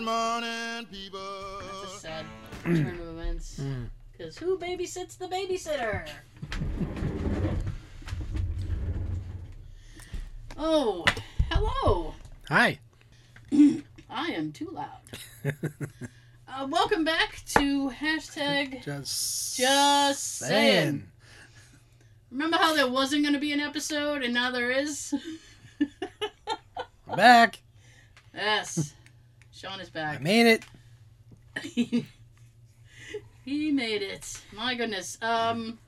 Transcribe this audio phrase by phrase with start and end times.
[0.00, 1.20] Good morning, people.
[1.60, 2.24] That's a sad
[2.64, 3.60] turn of events.
[3.60, 3.90] Mm.
[4.16, 6.08] Because who babysits the babysitter?
[10.56, 11.04] Oh,
[11.50, 12.14] hello.
[12.48, 12.78] Hi.
[13.52, 15.02] I am too loud.
[16.48, 20.82] Uh, welcome back to hashtag Just Just saying.
[20.82, 21.04] saying.
[22.30, 25.12] Remember how there wasn't going to be an episode and now there is?
[27.06, 27.58] I'm back.
[28.34, 28.94] yes.
[29.60, 30.20] Sean is back.
[30.20, 30.64] I made it.
[33.44, 34.40] he made it.
[34.54, 35.18] My goodness.
[35.20, 35.78] Um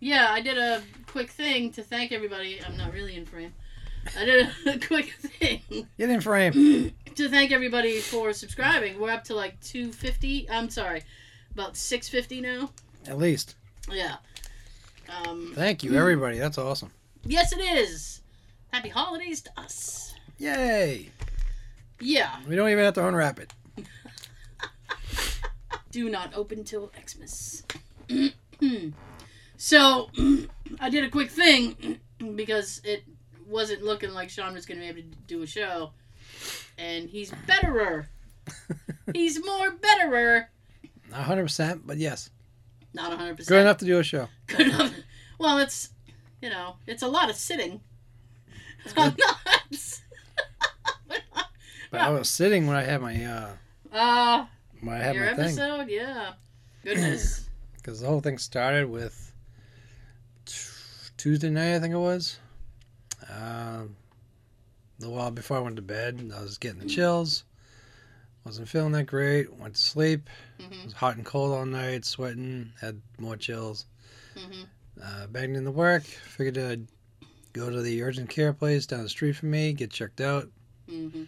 [0.00, 2.60] Yeah, I did a quick thing to thank everybody.
[2.66, 3.52] I'm not really in frame.
[4.18, 5.60] I did a quick thing
[5.96, 6.92] Get in frame.
[7.14, 8.98] to thank everybody for subscribing.
[8.98, 10.50] We're up to like 250.
[10.50, 11.02] I'm sorry.
[11.54, 12.70] About 650 now.
[13.06, 13.54] At least.
[13.88, 14.16] Yeah.
[15.24, 16.38] Um Thank you, everybody.
[16.38, 16.90] That's awesome.
[17.24, 18.22] Yes it is.
[18.72, 20.14] Happy holidays to us.
[20.38, 21.10] Yay.
[22.00, 22.36] Yeah.
[22.48, 23.52] We don't even have to unwrap it.
[25.90, 27.62] do not open till Xmas.
[29.56, 30.10] so
[30.80, 31.98] I did a quick thing
[32.36, 33.04] because it
[33.46, 35.92] wasn't looking like Sean was going to be able to do a show,
[36.78, 38.08] and he's betterer.
[39.14, 40.50] he's more betterer.
[41.10, 42.30] Not 100%, but yes.
[42.96, 44.28] Not hundred percent Good enough to do a show.
[44.46, 44.94] Good enough.
[45.38, 45.90] Well, it's
[46.40, 47.82] you know it's a lot of sitting.
[48.96, 49.18] Not.
[51.96, 53.50] But I was sitting when I had my uh
[53.92, 54.46] uh,
[54.80, 55.58] when I had your my thing.
[55.58, 56.32] episode, yeah.
[56.84, 57.48] Goodness.
[57.76, 59.32] Because the whole thing started with
[61.16, 62.40] Tuesday night, I think it was.
[63.32, 63.94] Um,
[65.00, 67.44] a while before I went to bed, I was getting the chills.
[68.44, 69.54] Wasn't feeling that great.
[69.54, 70.28] Went to sleep.
[70.58, 73.86] It hmm was hot and cold all night, sweating, had more chills.
[74.36, 74.62] hmm
[75.00, 76.02] Uh, banged into work.
[76.02, 76.86] Figured I'd
[77.52, 80.48] go to the urgent care place down the street from me, get checked out.
[80.88, 81.22] hmm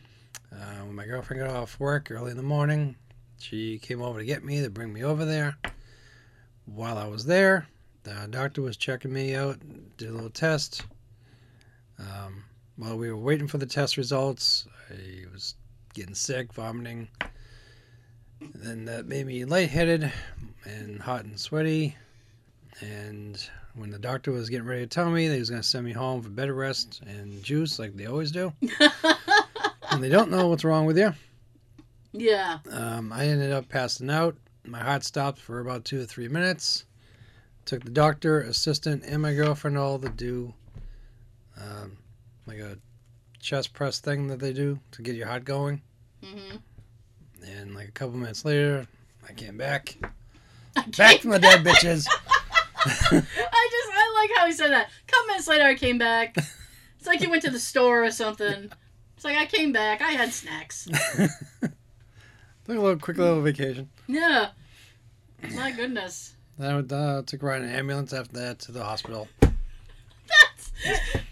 [0.53, 2.97] Uh, when my girlfriend got off work early in the morning,
[3.39, 5.57] she came over to get me to bring me over there.
[6.65, 7.67] While I was there,
[8.03, 9.59] the doctor was checking me out,
[9.97, 10.83] did a little test.
[11.99, 12.45] Um,
[12.77, 15.55] while we were waiting for the test results, I was
[15.95, 17.09] getting sick, vomiting.
[18.55, 20.13] then that made me lightheaded
[20.65, 21.97] and hot and sweaty.
[22.81, 23.43] And
[23.75, 25.85] when the doctor was getting ready to tell me that he was going to send
[25.85, 28.53] me home for bed rest and juice, like they always do,
[29.99, 31.13] and they don't know what's wrong with you.
[32.13, 32.59] yeah.
[32.71, 34.37] Um, I ended up passing out.
[34.65, 36.85] My heart stopped for about two or three minutes.
[37.65, 40.55] Took the doctor, assistant, and my girlfriend all to do
[41.61, 41.99] um,
[42.47, 42.79] like a
[43.41, 45.83] chest press thing that they do to get your heart going.
[46.23, 46.59] Mm-hmm.
[47.45, 48.87] And like a couple minutes later,
[49.29, 49.97] I came back.
[50.77, 52.07] I Back from the dead bitches.
[52.85, 54.87] I just I like how he said that.
[54.87, 56.37] A couple minutes later, I came back.
[56.37, 58.71] It's like you went to the store or something.
[59.19, 60.01] It's like I came back.
[60.01, 60.85] I had snacks.
[61.61, 61.71] Took
[62.69, 63.89] a little quick little vacation.
[64.07, 64.51] Yeah.
[65.57, 66.35] My goodness.
[66.57, 69.27] Then I went, uh, took a ride in an ambulance after that to the hospital.
[69.41, 70.71] That's,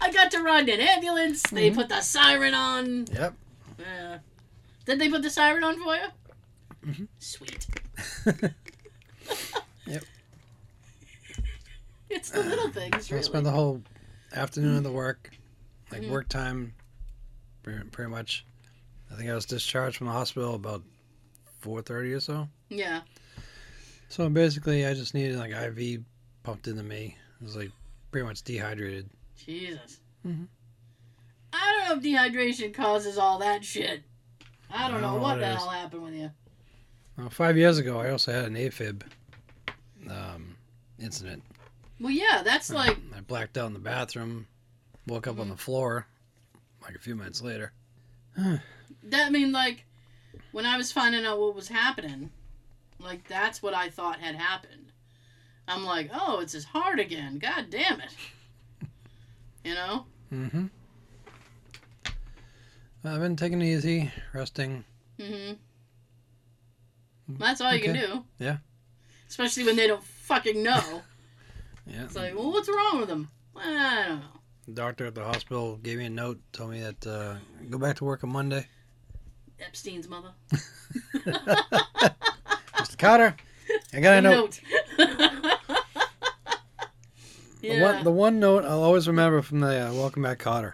[0.01, 1.41] I got to ride in an ambulance.
[1.43, 1.75] They Mhm.
[1.75, 3.05] put the siren on.
[3.05, 3.33] Yep.
[3.79, 4.17] Yeah.
[4.85, 6.07] Did they put the siren on for you?
[6.85, 7.07] Mhm.
[7.19, 7.67] Sweet.
[9.85, 10.03] Yep.
[12.09, 13.81] It's the little things, So I spent the whole
[14.33, 15.31] afternoon of the work,
[15.89, 16.09] like Mhm.
[16.09, 16.73] work time,
[17.91, 18.45] pretty, much.
[19.11, 20.83] I think I was discharged from the hospital about
[21.59, 22.47] four thirty or so.
[22.69, 23.01] yeah.
[24.09, 26.01] So basically, I just needed like IV
[26.43, 27.17] pumped into me.
[27.41, 27.71] I was like
[28.11, 29.09] pretty much dehydrated.
[29.35, 29.99] Jesus.
[30.25, 30.45] Mm-hmm.
[31.53, 34.03] I don't know if dehydration causes all that shit.
[34.71, 36.31] I don't I know don't know what what the hell happened with you.
[37.17, 39.01] Well, five years ago, I also had an AFib
[40.09, 40.55] um,
[40.99, 41.43] incident.
[41.99, 44.47] Well, yeah, that's like I blacked out in the bathroom,
[45.07, 45.51] woke up on Mhm.
[45.51, 46.05] the floor,
[46.87, 47.73] like a few minutes later.
[48.37, 49.27] that.
[49.27, 49.85] I mean, like
[50.51, 52.31] when I was finding out what was happening,
[52.99, 54.91] like that's what I thought had happened.
[55.67, 57.39] I'm like, oh, it's his heart again.
[57.39, 58.15] God damn it.
[59.65, 60.05] You know?
[60.31, 60.65] Mm-hmm.
[63.03, 64.85] I've been taking it easy, resting.
[65.19, 65.53] Mm-hmm.
[67.37, 68.23] That's all you can do.
[68.39, 68.57] Yeah.
[69.29, 71.01] Especially when they don't fucking know.
[71.89, 72.03] Yeah.
[72.03, 73.29] It's like, well, what's wrong with them?
[73.55, 74.36] I don't know.
[74.67, 77.35] The doctor at the hospital gave me a note, told me that uh,
[77.69, 78.67] go back to work on Monday.
[79.59, 80.31] Epstein's mother.
[81.15, 82.97] Mr.
[82.97, 83.35] Kotter,
[83.93, 84.59] I got a note.
[87.59, 87.81] The, yeah.
[87.81, 90.73] one, the one note I'll always remember from the uh, Welcome Back Kotter.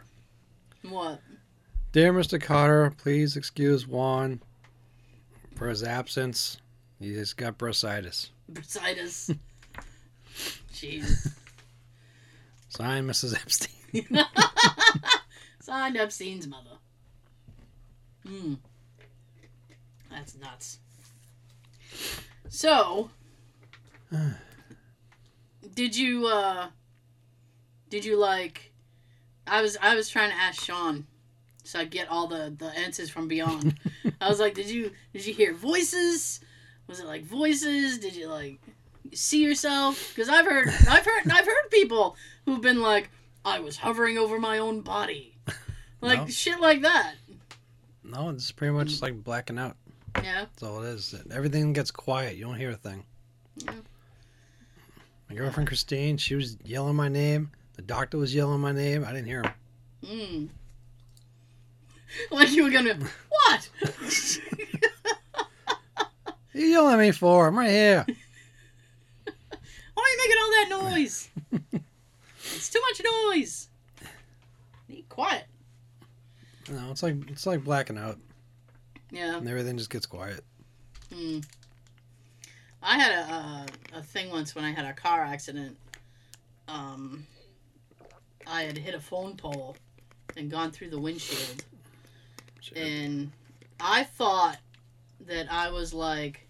[0.87, 1.21] what?
[1.93, 2.37] Dear Mr.
[2.39, 4.41] Kotter, please excuse Juan
[5.55, 6.57] for his absence.
[6.99, 8.29] He just got bursitis.
[8.51, 9.35] Bursitis.
[10.73, 11.31] Jeez.
[12.67, 13.33] Signed, Mrs.
[13.33, 13.82] Epstein.
[15.61, 16.77] Signed Epstein's mother.
[18.25, 18.55] Hmm.
[20.09, 20.79] That's nuts.
[22.49, 23.09] So,
[25.75, 26.67] did you uh
[27.89, 28.71] did you like
[29.47, 31.05] I was I was trying to ask Sean
[31.63, 33.75] so I get all the the answers from beyond.
[34.21, 36.41] I was like, "Did you did you hear voices?
[36.87, 37.97] Was it like voices?
[37.97, 38.59] Did you like
[39.13, 40.13] see yourself?
[40.15, 43.09] Cuz I've heard I've heard I've heard people who've been like,
[43.45, 45.37] "I was hovering over my own body."
[46.01, 46.27] Like No.
[46.27, 47.13] shit like that.
[48.03, 49.77] No, it's pretty much like blacking out.
[50.21, 50.41] Yeah.
[50.41, 51.15] That's all it is.
[51.31, 52.35] Everything gets quiet.
[52.35, 53.05] You don't hear a thing.
[53.55, 53.71] Yeah.
[55.29, 57.51] My girlfriend Christine, she was yelling my name.
[57.77, 59.05] The doctor was yelling my name.
[59.05, 59.51] I didn't hear him.
[60.05, 60.49] Mm.
[62.31, 62.95] Like you were gonna
[63.29, 63.69] what?
[63.81, 64.39] What
[66.53, 67.47] are you yelling at me for?
[67.47, 68.05] I'm right here.
[69.93, 71.29] Why are you making all that noise?
[72.63, 73.01] It's too much
[73.33, 73.67] noise.
[74.87, 75.43] Need quiet.
[76.71, 78.17] No, it's like it's like blacking out,
[79.11, 79.35] Yeah.
[79.37, 80.45] and everything just gets quiet.
[81.13, 81.39] Hmm.
[82.81, 83.65] I had a, a
[83.99, 85.77] a thing once when I had a car accident.
[86.69, 87.27] Um,
[88.47, 89.75] I had hit a phone pole
[90.37, 91.65] and gone through the windshield,
[92.61, 92.77] Shit.
[92.77, 93.31] and
[93.81, 94.57] I thought
[95.27, 96.47] that I was like.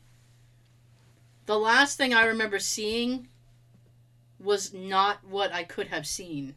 [1.47, 3.27] The last thing I remember seeing
[4.43, 6.55] was not what I could have seen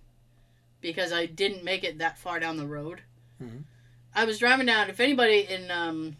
[0.80, 3.02] because I didn't make it that far down the road.
[3.42, 3.64] Mhm.
[4.14, 4.88] I was driving down.
[4.90, 6.16] If anybody in um,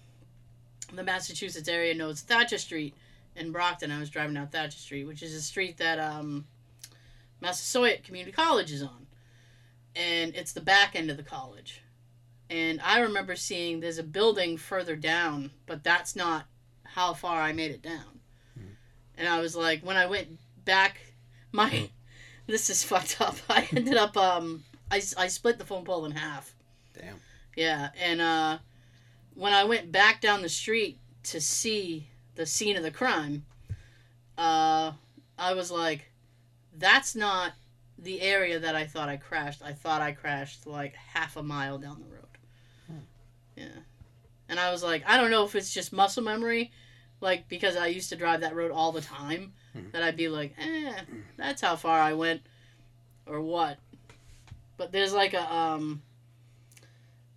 [0.93, 2.95] the Massachusetts area knows Thatcher Street
[3.35, 6.47] in Brockton, I was driving down Thatcher Street, which is a street that um,
[7.41, 9.07] Massasoit Community College is on.
[9.95, 11.81] And it's the back end of the college.
[12.51, 16.47] And I remember seeing there's a building further down, but that's not
[16.85, 18.21] how far I made it down.
[19.19, 20.99] And I was like, when I went back,
[21.57, 21.91] my.
[22.49, 23.37] This is fucked up.
[23.51, 26.55] I ended up, um, I, I split the phone pole in half.
[26.95, 27.17] Damn.
[27.57, 28.59] Yeah, and uh,
[29.35, 32.07] when I went back down the street to see
[32.37, 33.45] the scene of the crime,
[34.39, 34.93] uh,
[35.39, 36.13] I was like,
[36.77, 37.53] "That's not
[37.99, 39.63] the area that I thought I crashed.
[39.63, 42.39] I thought I crashed like half a mile down the road."
[42.87, 43.07] Hmm.
[43.57, 43.81] Yeah,
[44.49, 46.71] and I was like, I don't know if it's just muscle memory,
[47.21, 49.91] like because I used to drive that road all the time, Hmm.
[49.93, 50.93] that I'd be like, "Eh,
[51.37, 52.43] that's how far I went,"
[53.27, 53.79] or what.
[54.77, 56.03] But there's like a um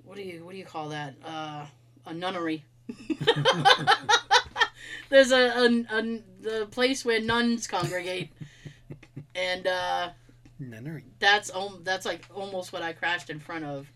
[0.04, 1.16] what do you what do you call that?
[1.24, 1.66] Uh,
[2.06, 2.64] a nunnery.
[5.10, 8.30] There's a, a, a the place where nuns congregate,
[9.36, 10.10] and uh,
[10.60, 11.04] Nunnery.
[11.20, 13.92] that's um that's like almost what I crashed in front of,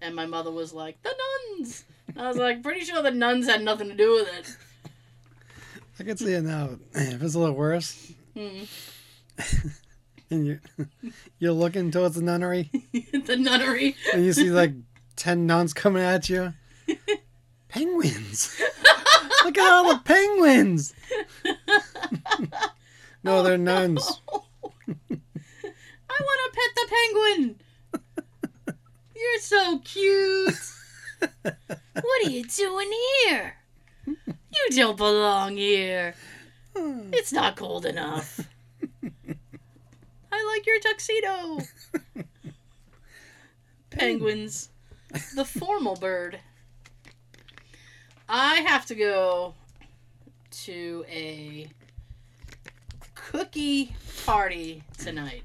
[0.00, 1.14] and my mother was like the
[1.58, 1.84] nuns.
[2.16, 4.56] I was like pretty sure the nuns had nothing to do with it.
[5.98, 6.70] I can see it now.
[6.94, 8.64] If it's a little worse, Hmm.
[10.30, 10.58] and you
[11.38, 13.94] you're looking towards the nunnery, the nunnery.
[14.14, 14.72] and you see like
[15.16, 16.54] ten nuns coming at you.
[17.68, 18.60] Penguins.
[19.44, 20.94] Look at all the penguins.
[23.24, 24.20] no, they're nuns.
[24.28, 27.60] I want to pet the penguin.
[29.16, 30.54] You're so cute.
[31.42, 32.90] What are you doing
[33.26, 33.56] here?
[34.52, 36.14] You don't belong here.
[37.12, 38.40] It's not cold enough.
[40.32, 41.58] I like your tuxedo.
[43.90, 44.70] Penguins.
[45.36, 46.40] The formal bird.
[48.28, 49.52] I have to go
[50.62, 51.68] to a
[53.14, 55.44] cookie party tonight.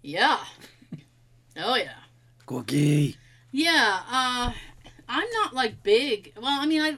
[0.00, 0.38] Yeah.
[1.58, 1.98] Oh yeah.
[2.46, 3.16] Cookie.
[3.52, 4.52] Yeah, uh
[5.08, 6.32] I'm not like big.
[6.36, 6.96] Well, I mean I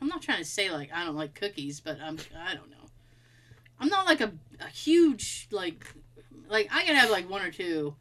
[0.00, 2.76] I'm not trying to say like I don't like cookies, but I'm I don't know.
[3.80, 5.86] I'm not like a, a huge like
[6.48, 7.94] like I can have like one or two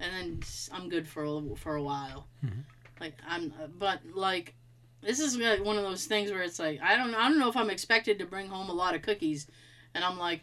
[0.00, 0.40] and then
[0.72, 2.26] I'm good for a, for a while.
[2.44, 2.62] Mhm.
[3.00, 4.54] Like I'm but like
[5.02, 7.48] this is like one of those things where it's like I don't I don't know
[7.48, 9.46] if I'm expected to bring home a lot of cookies
[9.94, 10.40] and I'm like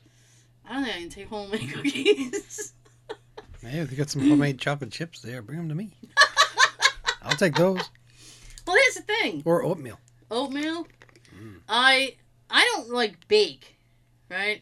[0.66, 2.74] I don't think I can take home any cookies.
[3.62, 5.92] Hey, if you got some homemade chocolate chips there, bring them to me.
[7.22, 7.90] I'll take those.
[8.66, 9.42] Well, here's the thing.
[9.46, 10.00] Or oatmeal.
[10.32, 10.88] oatmeal.
[11.38, 11.60] Mm.
[11.68, 12.16] I
[12.50, 13.76] I don't like bake,
[14.30, 14.62] right?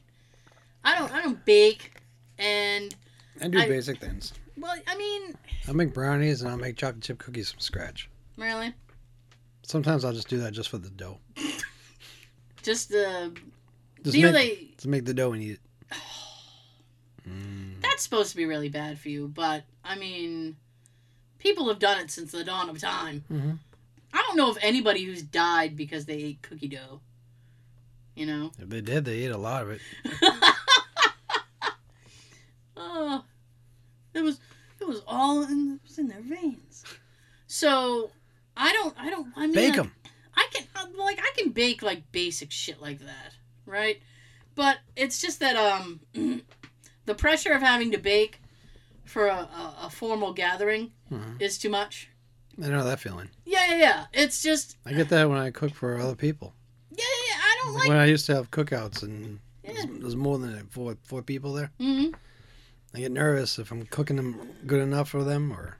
[0.84, 1.93] I don't I don't bake,
[2.38, 2.96] and
[3.41, 4.34] I do I- basic things.
[4.58, 5.36] well, I mean,
[5.67, 8.10] I'll make brownies and I'll make chocolate chip cookies from scratch.
[8.38, 8.74] really,
[9.63, 11.20] Sometimes I'll just do that just for the dough.
[12.63, 13.34] just the
[14.03, 14.65] Just you make, they?
[14.75, 15.51] just make the dough and eat
[15.91, 15.98] it.
[17.29, 17.79] Mm.
[17.81, 20.55] That's supposed to be really bad for you, but I mean,
[21.39, 23.24] people have done it since the dawn of time.
[23.27, 23.51] hmm
[24.13, 27.01] I don't know of anybody who's died because they ate cookie dough.
[28.15, 28.51] You know.
[28.60, 29.82] If they did, they ate a lot of it.
[32.77, 33.24] oh,
[34.13, 34.39] it was
[34.80, 36.84] it was all in it was in their veins.
[37.48, 38.12] So
[38.56, 38.96] I don't.
[39.00, 39.27] I don't.
[39.36, 39.91] I mean, Bake them.
[40.36, 43.34] I can uh, like I can bake like basic shit like that,
[43.65, 44.01] right?
[44.56, 46.01] But it's just that um,
[47.06, 48.41] the pressure of having to bake
[49.06, 51.41] for a, a, a formal gathering Mhm.
[51.41, 52.10] is too much.
[52.63, 53.30] I know that feeling.
[53.46, 54.06] Yeah, yeah, yeah.
[54.13, 56.53] It's just I get that when I cook for other people.
[56.91, 57.34] yeah, yeah.
[57.36, 57.41] yeah.
[57.41, 57.88] I don't like.
[57.89, 59.74] when I used to have cookouts and Yeah.
[59.74, 61.72] there's, there's more than four four people there.
[61.80, 62.13] Mhm.
[62.94, 64.36] I get nervous if I'm cooking them
[64.68, 65.77] good enough for them or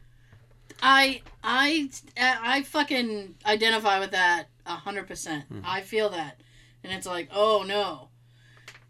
[0.82, 5.52] I I I fucking identify with that a hundred percent.
[5.54, 5.62] Mhm.
[5.66, 6.42] I feel that,
[6.84, 8.08] and it's like, oh no.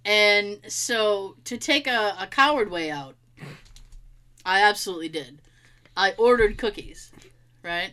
[0.05, 3.15] And so to take a, a coward way out,
[4.45, 5.41] I absolutely did.
[5.95, 7.10] I ordered cookies,
[7.63, 7.91] right?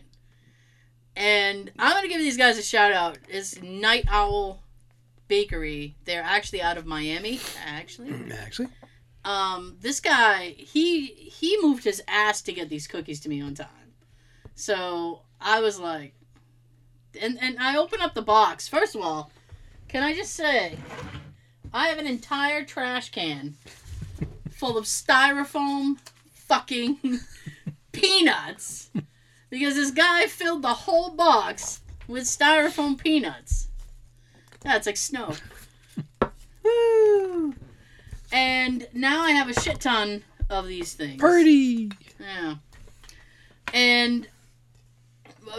[1.15, 3.17] And I'm gonna give these guys a shout out.
[3.27, 4.63] It's Night Owl
[5.27, 5.95] Bakery.
[6.05, 8.13] They're actually out of Miami, actually.
[8.31, 8.69] actually.
[9.25, 13.53] um, this guy he he moved his ass to get these cookies to me on
[13.53, 13.67] time.
[14.55, 16.13] So I was like,
[17.19, 18.67] and and I open up the box.
[18.67, 19.31] First of all,
[19.87, 20.77] can I just say,
[21.73, 23.55] I have an entire trash can
[24.51, 25.97] full of styrofoam
[26.33, 27.19] fucking
[27.91, 28.89] peanuts
[29.49, 33.67] because this guy filled the whole box with styrofoam peanuts.
[34.61, 35.35] That's like snow.
[36.63, 37.53] Woo!
[38.31, 41.19] And now I have a shit ton of these things.
[41.19, 41.91] Purdy.
[42.19, 42.55] Yeah.
[43.73, 44.27] And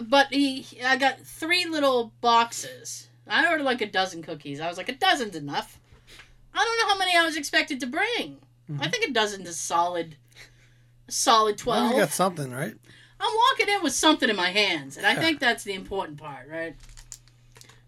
[0.03, 3.09] but he I got three little boxes.
[3.27, 4.61] I ordered like a dozen cookies.
[4.61, 5.81] I was like a dozen's enough.
[6.53, 8.39] I don't know how many I was expected to bring.
[8.69, 8.91] I mm-hmm.
[8.91, 10.17] think a dozen is solid
[11.09, 11.83] solid twelve.
[11.83, 11.99] Well, 12.
[11.99, 12.75] you got something, right?
[13.21, 16.49] I'm walking in with something in my hands, and I think that's the important part,
[16.49, 16.75] right?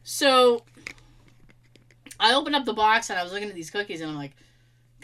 [0.04, 0.64] So
[2.20, 4.32] I opened up the box and I was looking at these cookies, and I'm like,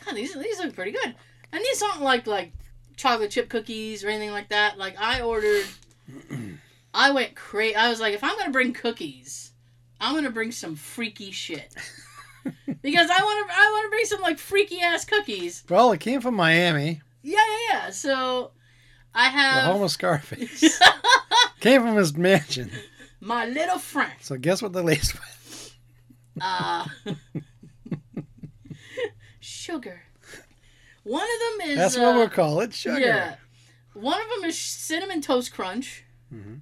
[0.04, 1.14] God, these these look pretty good.
[1.52, 2.52] And these aren't like like
[2.96, 4.78] chocolate chip cookies or anything like that.
[4.78, 5.64] Like I ordered,
[6.94, 7.76] I went crazy.
[7.76, 9.52] I was like, if I'm gonna bring cookies,
[10.00, 11.74] I'm gonna bring some freaky shit.
[12.82, 15.64] because I want to, I want to bring some like freaky ass cookies.
[15.68, 17.90] Well, it came from Miami, Yeah, yeah, yeah.
[17.90, 18.52] So
[19.14, 20.80] I the have home of Scarface.
[21.60, 22.70] came from his mansion.
[23.20, 24.12] my little friend.
[24.20, 25.76] So guess what the lace with?
[26.40, 26.86] Uh,
[29.40, 30.02] sugar.
[31.04, 31.76] One of them is.
[31.76, 33.00] That's uh, what we'll call it, sugar.
[33.00, 33.36] Yeah.
[33.94, 36.04] One of them is cinnamon toast crunch.
[36.32, 36.60] Mhm.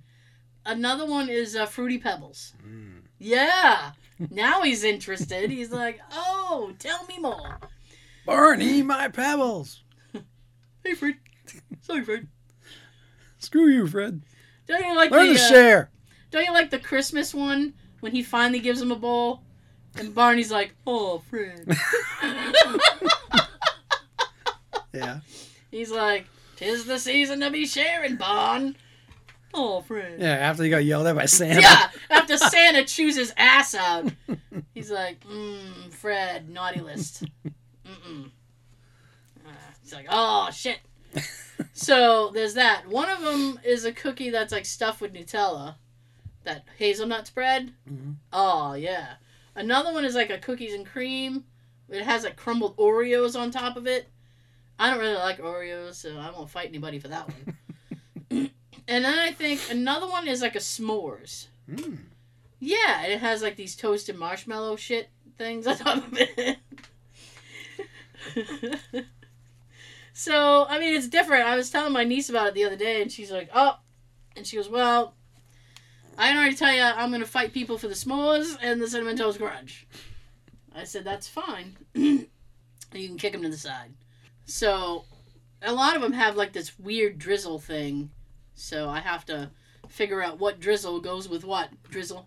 [0.64, 2.54] Another one is uh, fruity pebbles.
[2.66, 3.02] Mm.
[3.18, 3.92] Yeah.
[4.30, 5.50] Now he's interested.
[5.50, 7.58] He's like, "Oh, tell me more."
[8.24, 9.82] Barney, my pebbles.
[10.84, 11.16] Hey, Fred.
[11.80, 12.28] Sorry, Fred.
[13.46, 14.22] Screw you, Fred.
[14.66, 15.34] Don't you like Learn the?
[15.34, 15.90] to uh, share.
[16.32, 19.42] don't you like the Christmas one when he finally gives him a bowl,
[19.94, 21.64] and Barney's like, "Oh, Fred."
[24.92, 25.20] Yeah.
[25.70, 26.26] He's like,
[26.56, 28.74] "Tis the season to be sharing, Bon."
[29.54, 30.18] Oh, Fred.
[30.20, 31.60] Yeah, after he got yelled at by Santa.
[31.60, 34.10] Yeah, after Santa chews his ass out,
[34.74, 37.24] he's like, mm, Fred, naughty list.
[37.86, 38.30] Mm-mm.
[39.46, 39.50] Uh,
[39.82, 40.78] he's like, oh, shit.
[41.72, 42.86] So there's that.
[42.88, 45.76] One of them is a cookie that's like stuffed with Nutella,
[46.44, 47.72] that hazelnut spread.
[47.90, 48.16] Mhm.
[48.32, 49.14] Oh, yeah.
[49.54, 51.44] Another one is like a cookies and cream.
[51.88, 54.08] It has like crumbled Oreos on top of it.
[54.78, 57.56] I don't really like Oreos, so I won't fight anybody for that one.
[58.88, 61.46] and then I think another one is like a s'mores.
[61.70, 61.98] Mm.
[62.60, 65.08] Yeah, it has like these toasted marshmallow shit
[65.38, 66.58] things on top of it.
[70.18, 71.44] so, I mean, it's different.
[71.44, 73.78] I was telling my niece about it the other day, and she's like, oh.
[74.34, 75.12] And she goes, well,
[76.16, 78.88] I can already tell you I'm going to fight people for the s'mores and the
[78.88, 79.86] cinnamon toast crunch.
[80.74, 81.76] I said, that's fine.
[81.94, 82.28] you
[82.94, 83.92] can kick them to the side.
[84.46, 85.04] So,
[85.60, 88.08] a lot of them have like this weird drizzle thing.
[88.54, 89.50] So, I have to
[89.86, 92.26] figure out what drizzle goes with what drizzle.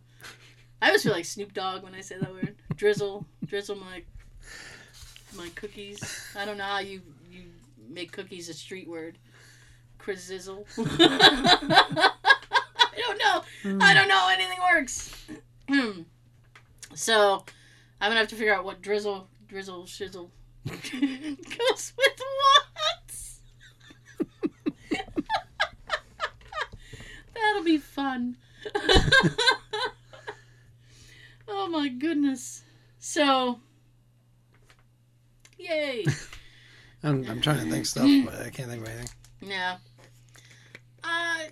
[0.80, 2.56] I always feel like Snoop Dogg when I say that word.
[2.76, 4.04] Drizzle, drizzle my
[5.36, 6.28] my cookies.
[6.38, 7.19] I don't know how you you
[7.90, 9.18] make cookies a street word.
[10.00, 10.66] Crizzle.
[10.78, 12.12] I
[12.98, 13.44] don't know.
[13.64, 13.82] Hmm.
[13.82, 14.30] I don't know.
[14.32, 15.28] Anything works.
[15.68, 16.02] Hmm.
[16.96, 17.44] so
[18.02, 20.30] I'm gonna have to figure out what drizzle, drizzle, shizzle
[20.66, 23.16] goes with what.
[27.34, 28.38] That'll be fun.
[31.48, 32.64] oh my goodness.
[33.00, 33.60] So,
[35.58, 36.06] yay.
[37.04, 39.10] I'm, I'm trying to think stuff, but I can't think of anything.
[39.42, 39.78] Yeah.
[41.04, 41.48] Uh, I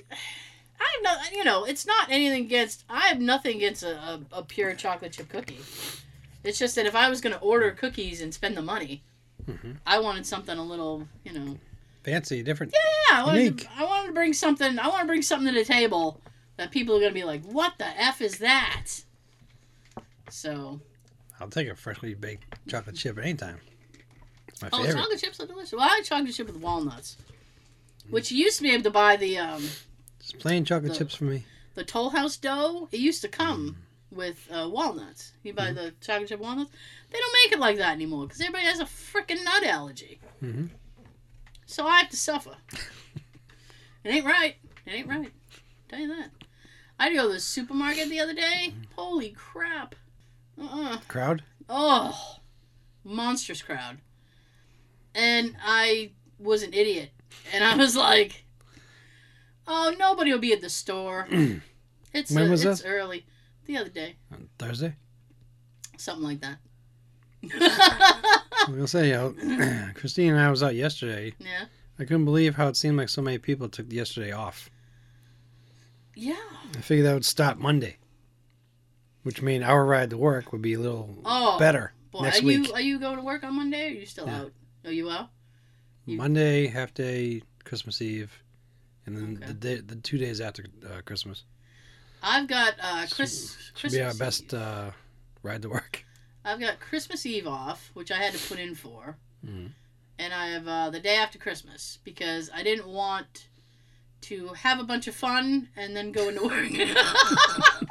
[0.80, 4.44] have no, you know, it's not anything against, I have nothing against a, a, a
[4.44, 5.60] pure chocolate chip cookie.
[6.44, 9.04] It's just that if I was going to order cookies and spend the money,
[9.48, 9.77] Mhm.
[9.86, 11.58] I wanted something a little, you know,
[12.04, 12.74] Fancy, different.
[13.10, 13.62] yeah, I wanted, Unique.
[13.62, 16.20] to, I wanted to bring something, I want to bring something to the table
[16.58, 18.86] that people are gonna be like, "What the f is that?"
[20.30, 20.82] So,
[21.39, 23.60] I'll take a freshly baked chocolate chip anytime.
[24.62, 25.00] My oh, favorite.
[25.02, 25.74] chocolate chips are delicious.
[25.74, 27.18] Well, I like chocolate chip with walnuts,
[28.10, 29.62] which you used to be able to buy the um,
[30.20, 31.46] Just plain chocolate The- chips for me.
[31.76, 32.88] the Toll House dough.
[32.92, 33.78] It used to come
[34.12, 35.34] with uh, walnuts.
[35.44, 36.72] You buy the chocolate chip walnuts.
[37.12, 40.20] They don't make it like that anymore because everybody has a freaking nut allergy.
[40.40, 40.66] hmm
[41.66, 42.56] So I have to suffer.
[44.04, 44.56] it ain't right.
[44.86, 45.32] It ain't right.
[45.90, 46.32] Tell you that.
[47.00, 48.74] I had to go to the supermarket the other day.
[48.96, 49.94] Holy crap.
[50.60, 50.98] Uh-uh.
[51.08, 51.44] Crowd?
[51.70, 52.38] Oh,
[53.04, 54.00] monstrous crowd.
[55.16, 57.10] And I was an idiot.
[57.54, 58.46] And I was like,
[59.68, 61.28] oh, nobody will be at the store.
[62.14, 62.90] It's, When uh, was it's this?
[62.90, 63.26] early.
[63.66, 64.16] The other day.
[64.32, 64.96] On Thursday?
[65.98, 66.58] Something like that.
[68.68, 69.30] I'm gonna say, uh,
[69.94, 71.34] Christine and I was out yesterday.
[71.40, 71.66] yeah.
[72.00, 74.70] I couldn't believe how it seemed like so many people took yesterday off.
[76.16, 76.36] Yeah.
[76.76, 77.98] I figured that would stop Monday,
[79.24, 82.46] which mean our ride to work would be a little Oh, better Boy, next are
[82.46, 82.68] week.
[82.68, 84.40] you are you going to work on Monday or are you still Yeah.
[84.42, 84.52] out?
[84.86, 85.29] Are you out?
[86.05, 88.31] you- Monday, half day, Christmas Eve,
[89.05, 89.48] and then Okay.
[89.48, 91.43] the day, the two days after uh, Christmas.
[92.24, 94.19] I've got uh Chris Should Christmas be our Eve.
[94.19, 94.91] best uh,
[95.43, 96.03] ride to work.
[96.46, 99.17] I've got Christmas Eve off, which I had to put in for.
[99.46, 99.72] Mhm.
[100.19, 103.50] And I have uh, the day after Christmas because I didn't want
[104.22, 106.72] to have a bunch of fun and then go into work.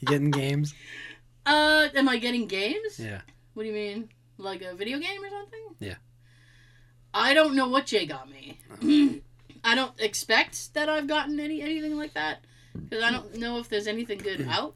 [0.00, 0.74] You getting games?
[1.44, 2.98] uh, am I getting games?
[2.98, 3.20] Yeah.
[3.54, 4.08] What do you mean?
[4.40, 5.60] Like a video game or something?
[5.78, 5.96] Yeah.
[7.12, 8.58] I don't know what Jay got me.
[9.64, 12.38] I don't expect that I've gotten any anything like that
[12.72, 14.74] because I don't know if there's anything good out.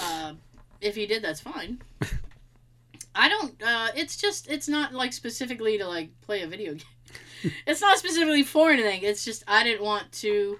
[0.00, 0.34] Uh,
[0.80, 1.82] if he did, that's fine.
[3.14, 3.62] I don't.
[3.62, 6.72] Uh, it's just it's not like specifically to like play a video
[7.42, 7.52] game.
[7.66, 9.02] it's not specifically for anything.
[9.02, 10.58] It's just I didn't want to.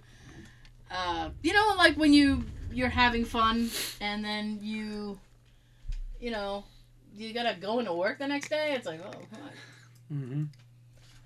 [0.90, 3.70] Uh, you know, like when you you're having fun
[4.02, 5.18] and then you,
[6.20, 6.64] you know,
[7.16, 8.74] you gotta go into work the next day.
[8.74, 9.10] It's like oh.
[9.10, 9.50] God.
[10.08, 10.44] hmm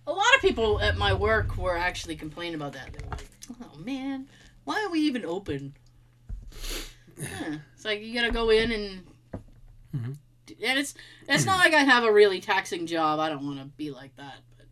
[0.07, 2.93] A lot of people at my work were actually complaining about that.
[2.93, 3.27] They were like,
[3.75, 4.27] "Oh man,
[4.65, 5.75] why are we even open?"
[7.19, 7.57] Yeah.
[7.75, 9.07] It's like you gotta go in and
[9.95, 10.17] Mhm.
[10.65, 10.95] and it's
[11.29, 13.21] it's not like I have a really taxing job.
[13.21, 14.67] I don't want to be like that, but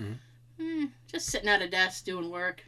[0.00, 0.18] Mhm.
[0.60, 2.62] eh, just sitting at a desk doing work.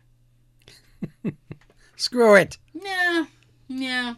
[1.97, 2.57] Screw it.
[2.73, 3.27] Yeah,
[3.69, 4.15] yeah,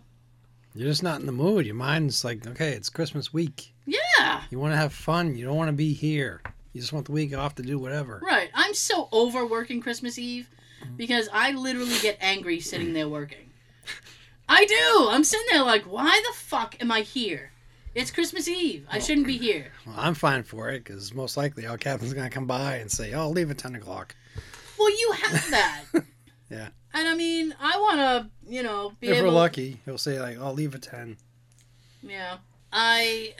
[0.74, 1.66] You're just not in the mood.
[1.66, 3.74] Your mind's like, okay, it's Christmas week.
[3.88, 4.42] Yeah.
[4.50, 5.36] You want to have fun.
[5.36, 6.42] You don't want to be here.
[6.72, 8.20] You just want the week off to do whatever.
[8.24, 8.50] Right.
[8.54, 10.48] I'm so over working Christmas Eve
[10.82, 10.96] mm-hmm.
[10.96, 13.50] because I literally get angry sitting there working.
[14.48, 15.08] I do.
[15.10, 17.52] I'm sitting there like, why the fuck am I here?
[17.94, 18.86] It's Christmas Eve.
[18.90, 19.72] I shouldn't be here.
[19.86, 22.90] Well, I'm fine for it because most likely our captain's going to come by and
[22.90, 24.14] say, oh, leave at 10 o'clock.
[24.78, 25.84] Well, you have that.
[26.50, 26.68] Yeah.
[26.94, 29.28] And I mean, I want to, you know, be if able.
[29.28, 31.16] we're lucky, he'll say, like, I'll leave at 10.
[32.02, 32.38] Yeah.
[32.72, 33.34] I.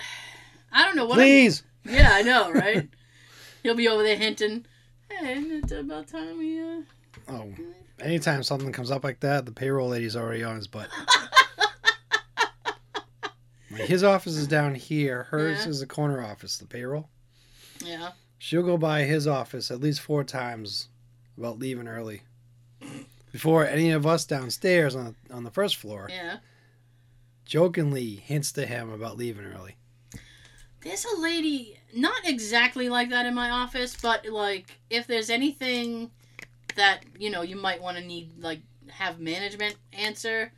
[0.73, 1.17] I don't know what.
[1.17, 1.63] Please.
[1.87, 2.89] I'm, yeah, I know, right?
[3.63, 4.67] He'll be over there hinting.
[5.11, 6.61] Hey, isn't it about time we?
[6.61, 6.83] Uh...
[7.29, 7.53] Oh,
[8.01, 10.89] anytime something comes up like that, the payroll lady's already on his butt.
[13.71, 15.25] His office is down here.
[15.25, 15.69] Hers Yeah.
[15.71, 17.09] is the corner office, the payroll.
[17.85, 18.11] Yeah.
[18.39, 20.89] She'll go by his office at least four times
[21.37, 22.23] about leaving early.
[23.31, 26.39] Before any of us downstairs on the, on the first floor Yeah.
[27.45, 29.77] jokingly hints to him about leaving early.
[30.81, 36.11] There's a lady, not exactly like that in my office, but like if there's anything
[36.77, 40.53] that you know you might want to need like have management answer,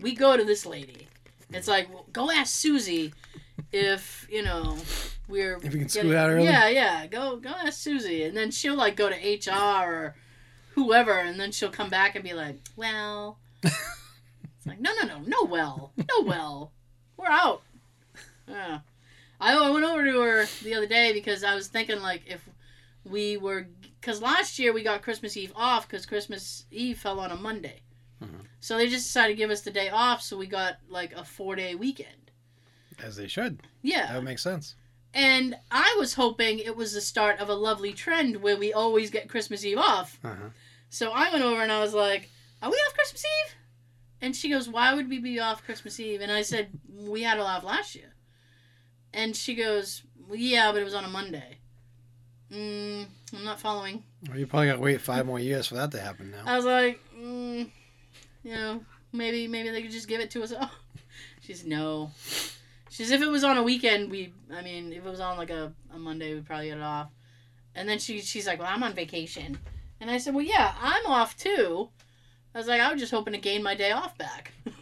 [0.00, 1.08] we go to this lady.
[1.50, 3.12] It's like well, go ask Susie
[3.72, 4.76] if you know
[5.28, 6.44] we're If we can getting- scoot out early?
[6.44, 7.06] Yeah, yeah.
[7.06, 10.14] Go go ask Susie, and then she'll like go to HR or
[10.74, 13.38] whoever, and then she'll come back and be like, well.
[14.58, 16.70] It's like, no, no, no, no, well, no, well,
[17.16, 17.62] we're out.
[18.46, 18.78] Yeah.
[19.42, 22.48] I, I went over to her the other day because I was thinking, like, if
[23.04, 23.66] we were.
[24.00, 27.82] Because last year we got Christmas Eve off because Christmas Eve fell on a Monday.
[28.22, 28.46] Mhm.
[28.60, 31.24] So they just decided to give us the day off, so we got, like, a
[31.24, 32.30] four day weekend.
[33.02, 33.58] As they should.
[33.58, 34.14] That Yeah.
[34.14, 34.76] would make sense.
[35.14, 39.10] And I was hoping it was the start of a lovely trend where we always
[39.10, 40.18] get Christmas Eve off.
[40.24, 40.50] Uh-huh.
[40.88, 42.30] So I went over and I was like,
[42.62, 43.54] "Are we off Christmas Eve?"
[44.20, 47.38] And she goes, "Why would we be off Christmas Eve?" And I said, "We had
[47.38, 48.14] it off last year."
[49.14, 51.58] And she goes, well, "Yeah, but it was on a Monday."
[52.50, 54.02] Mm, I'm not following.
[54.28, 56.42] Well, you probably got to wait five more years for that to happen now.
[56.44, 57.68] I was like, mm,
[58.44, 60.52] you know, maybe maybe they could just give it to us.
[61.40, 62.10] She's no.
[62.90, 64.32] She's if it was on a weekend, we.
[64.52, 67.08] I mean, if it was on like a, a Monday, we'd probably get it off.
[67.74, 69.58] And then she she's like, well, I'm on vacation,
[70.00, 71.88] and I said, well, yeah, I'm off too,
[72.54, 74.52] I was like, I was just hoping to gain my day off back.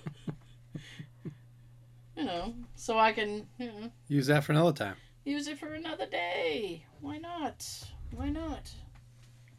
[2.21, 4.97] you know, so I can, you know, Use that for another time.
[5.25, 6.85] use it for another day.
[7.01, 7.67] Why not?
[8.15, 8.71] Why not?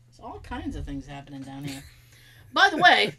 [0.08, 1.84] There's all kinds of things happening down here.
[2.54, 3.16] By the way,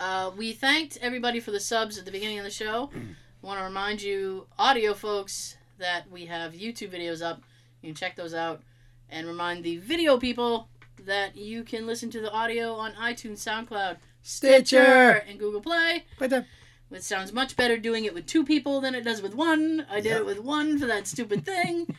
[0.00, 2.90] uh, we thanked everybody for the subs at the beginning of the show.
[2.94, 7.42] I want to remind you, audio folks, that we have YouTube videos up.
[7.80, 8.62] You can check those out.
[9.08, 10.68] And remind the video people
[11.04, 15.22] that you can listen to the audio on iTunes, SoundCloud, Stitcher.
[15.28, 16.04] and Google Play.
[16.18, 16.44] Then,
[16.90, 19.84] It sounds much better doing it with two people than it does with one.
[19.90, 20.20] I did Yep.
[20.20, 21.92] it with one for that stupid thing,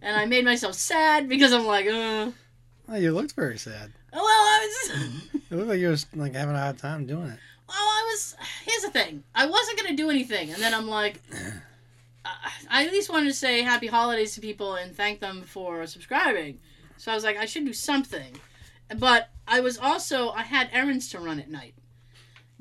[0.00, 2.30] and I made myself sad because I'm like, uh,
[2.88, 3.92] oh, you looked very sad.
[4.12, 7.26] Oh well, I was, It looked like you were like having a hard time doing
[7.28, 7.38] it.
[7.68, 8.34] well, I was.
[8.64, 11.20] Here's the thing: I wasn't gonna do anything, and then I'm like,
[12.24, 15.86] I, I at least wanted to say happy holidays to people and thank them for
[15.86, 16.58] subscribing.
[16.96, 18.36] So I was like, I should do something,
[18.98, 21.74] but I was also I had errands to run at night.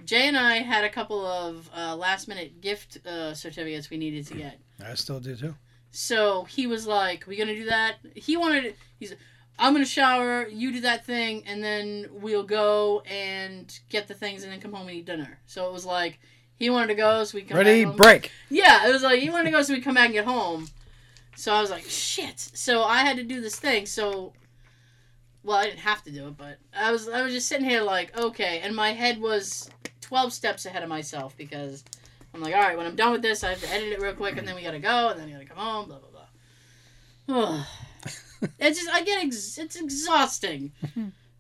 [0.06, 4.26] Jay and I had a couple of uh, last minute gift uh, certificates we needed
[4.28, 4.60] to get.
[4.86, 5.56] I still do too.
[5.92, 8.76] So he was like, "We gonna do that?" He wanted.
[9.00, 9.14] He's.
[9.58, 10.48] I'm gonna shower.
[10.48, 14.74] You do that thing, and then we'll go and get the things, and then come
[14.74, 15.40] home and eat dinner.
[15.48, 16.20] So it was like
[16.56, 17.98] he wanted to go, so we come Ready, back home.
[17.98, 18.32] break.
[18.50, 20.70] Yeah, it was like he wanted to go, so we come back and get home.
[21.36, 23.86] So I was like, "Shit!" So I had to do this thing.
[23.86, 24.34] So,
[25.44, 27.82] well, I didn't have to do it, but I was I was just sitting here
[27.82, 29.70] like, okay, and my head was
[30.10, 31.84] twelve steps ahead of myself because
[32.34, 34.16] I'm like, all right, when I'm done with this, I have to edit it real
[34.16, 36.10] quick, and then we gotta go, and then we gotta come home, blah blah
[37.28, 37.64] blah.
[38.60, 40.72] it's just I get ex- it's exhausting,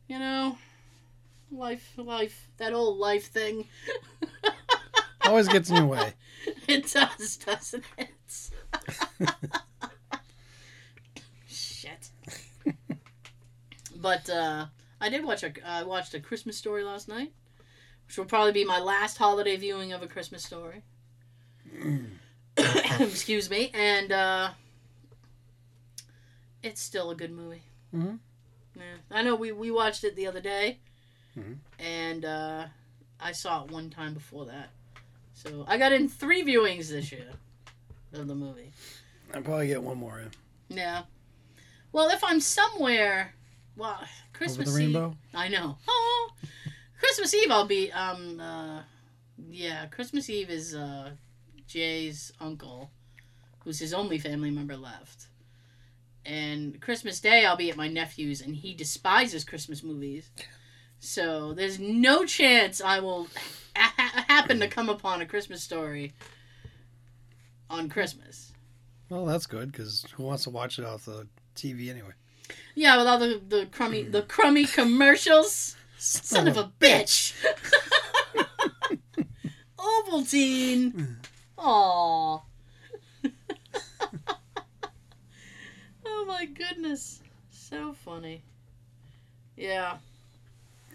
[0.07, 0.57] you know.
[1.51, 3.65] Life, life, that old life thing.
[5.25, 6.13] Always gets in your way.
[6.67, 8.51] It does, doesn't it?
[11.47, 12.09] Shit.
[13.95, 14.67] but uh,
[15.01, 15.51] I did watch a.
[15.65, 17.33] I watched a Christmas story last night,
[18.09, 20.81] which will probably be my last holiday viewing of a Christmas story.
[22.99, 24.49] Excuse me, and uh,
[26.63, 27.61] it's still a good movie.
[27.95, 28.17] Mhm.
[28.75, 30.79] Yeah, I know we we watched it the other day,
[31.37, 31.57] Mhm.
[31.77, 32.65] and uh,
[33.19, 34.69] I saw it one time before that.
[35.35, 37.29] So I got in three viewings this year
[38.13, 38.71] of the movie.
[39.35, 40.31] I'll probably get one more in.
[40.75, 41.03] Yeah.
[41.91, 43.35] Well, if I'm somewhere,
[43.75, 43.99] well,
[44.33, 44.95] Christmas Over the Eve.
[44.95, 45.17] rainbow.
[45.35, 45.77] I know.
[45.87, 46.31] Oh,
[46.99, 47.91] Christmas Eve, I'll be.
[47.91, 48.39] Um.
[48.39, 48.81] Uh,
[49.49, 51.11] yeah, Christmas Eve is uh,
[51.67, 52.91] Jay's uncle,
[53.63, 55.27] who's his only family member left.
[56.25, 60.29] And Christmas Day, I'll be at my nephew's, and he despises Christmas movies.
[60.99, 63.27] So there's no chance I will
[63.75, 66.13] ha- ha- happen to come upon a Christmas story
[67.69, 68.51] on Christmas.
[69.09, 72.11] Well, that's good because who wants to watch it off the TV anyway?
[72.75, 75.75] Yeah, with all the the crummy the crummy commercials.
[75.99, 77.33] Son of a bitch.
[79.77, 81.15] Ovaltine.
[81.57, 82.41] Aw.
[86.05, 87.21] oh my goodness.
[87.51, 88.41] So funny.
[89.57, 89.97] Yeah.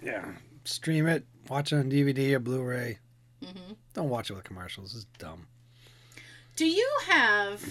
[0.02, 0.24] Yeah.
[0.64, 2.98] Stream it, watch it on DVD or Blu-ray.
[3.44, 4.94] hmm Don't watch it with commercials.
[4.96, 5.46] It's dumb.
[6.56, 7.62] Do you have?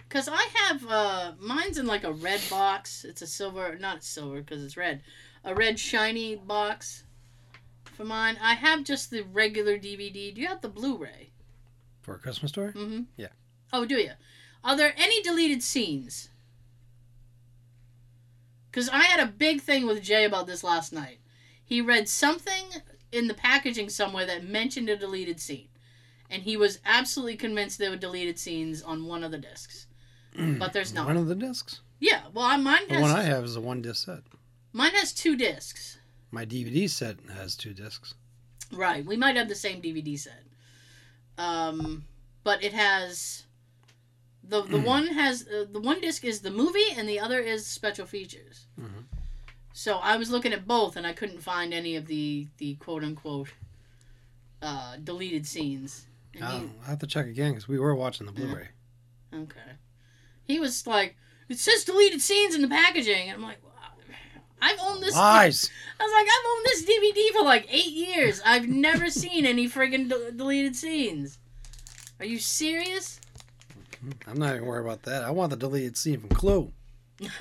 [0.00, 0.84] Because I have.
[0.86, 3.04] uh Mine's in like a red box.
[3.04, 5.00] It's a silver, not silver because it's red.
[5.48, 7.04] A red shiny box.
[7.96, 10.34] For mine, I have just the regular DVD.
[10.34, 11.30] Do you have the Blu-ray?
[12.02, 12.72] For a Christmas story?
[12.72, 13.04] Mm-hmm.
[13.16, 13.28] Yeah.
[13.72, 14.10] Oh, do you?
[14.62, 16.28] Are there any deleted scenes?
[18.70, 21.18] Because I had a big thing with Jay about this last night.
[21.64, 22.64] He read something
[23.10, 25.68] in the packaging somewhere that mentioned a deleted scene.
[26.28, 29.86] And he was absolutely convinced there were deleted scenes on one of the discs.
[30.36, 31.06] But there's not.
[31.06, 31.80] One of the discs.
[32.00, 34.20] Yeah, well, mine The one I have is a one disc set.
[34.72, 35.98] Mine has two discs.
[36.30, 38.14] My DVD set has two discs.
[38.72, 39.04] Right.
[39.04, 40.42] We might have the same DVD set.
[41.38, 42.04] Um,
[42.44, 43.44] but it has
[44.42, 47.66] the the one has uh, the one disc is the movie and the other is
[47.66, 48.66] special features.
[48.78, 49.04] Mhm.
[49.72, 53.04] So I was looking at both and I couldn't find any of the the quote
[53.04, 53.52] unquote
[54.60, 56.06] uh, deleted scenes.
[56.34, 58.68] And I'll, he, I'll have to check again because we were watching the Blu-ray.
[59.32, 59.72] okay.
[60.44, 61.16] He was like,
[61.48, 63.58] "It says deleted scenes in the packaging," and I'm like.
[64.60, 65.70] "I've owned this." Lies.
[66.00, 68.40] I was like, I've owned this DVD for like eight years.
[68.44, 71.38] I've never seen any friggin' de- deleted scenes.
[72.20, 73.20] Are you serious?
[74.26, 75.22] I'm not even worried about that.
[75.24, 76.72] I want the deleted scene from Clue.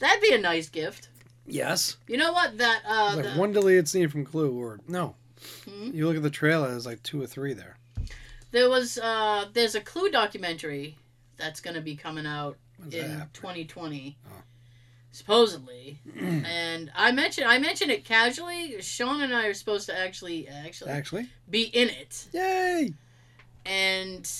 [0.00, 1.08] That'd be a nice gift.
[1.46, 1.96] Yes.
[2.06, 2.56] You know what?
[2.58, 5.14] That uh, like the- one deleted scene from Clue, or no.
[5.68, 5.90] Hmm?
[5.94, 7.76] You look at the trailer, there's like two or three there.
[8.50, 10.96] there was uh, there's a Clue documentary
[11.36, 14.16] that's gonna be coming out When's in 2020.
[14.26, 14.30] Oh.
[15.18, 15.98] Supposedly.
[16.18, 18.80] and I mentioned I mentioned it casually.
[18.80, 22.94] Sean and I are supposed to actually actually Actually, be in it, yay!
[23.66, 24.30] and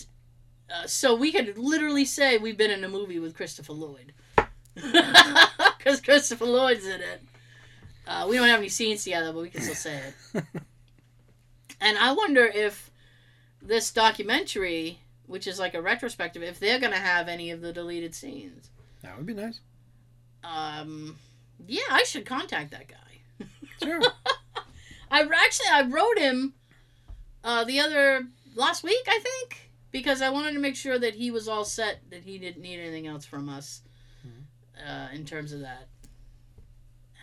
[0.74, 4.12] uh, so we could literally say we've been in a movie with Christopher Lloyd,
[4.74, 7.22] because Christopher Lloyd's in it.
[8.06, 10.00] Uh, we don't have any scenes together, but we can still say
[10.34, 10.44] it.
[11.80, 12.90] And I wonder if
[13.62, 18.16] this documentary, which is like a retrospective, if they're gonna have any of the deleted
[18.16, 18.70] scenes.
[19.02, 19.60] That would be nice.
[20.44, 21.16] Um,
[21.66, 23.46] yeah, I should contact that guy.
[23.83, 24.01] Sure.
[25.11, 26.55] I actually I wrote him
[27.44, 31.31] uh, the other last week, I think, because I wanted to make sure that he
[31.31, 33.83] was all set, that he didn't need anything else from us
[34.87, 35.88] uh, in terms of that.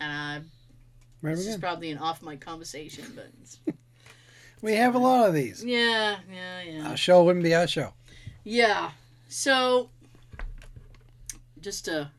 [0.00, 0.40] And I,
[1.22, 3.74] Right this is probably an off mic conversation, but
[4.62, 5.64] We have a lot of these.
[5.64, 6.88] yeah, yeah, yeah.
[6.88, 7.92] Our show wouldn't be our show.
[8.42, 8.90] Yeah.
[9.28, 9.90] So,
[11.60, 12.10] just to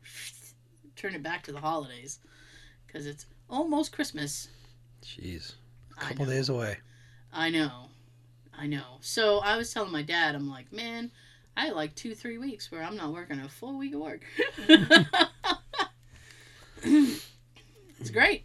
[0.98, 2.18] turn it back to the holidays,
[2.86, 4.48] because it's almost Christmas.
[5.02, 5.54] Jeez,
[5.98, 6.78] a I couple days away.
[7.32, 7.86] I know.
[8.56, 8.98] I know.
[9.00, 11.10] So I was telling my dad, I'm like, man,
[11.56, 14.24] I had like two, three weeks where I'm not working a full week of work.
[16.82, 18.44] it's great.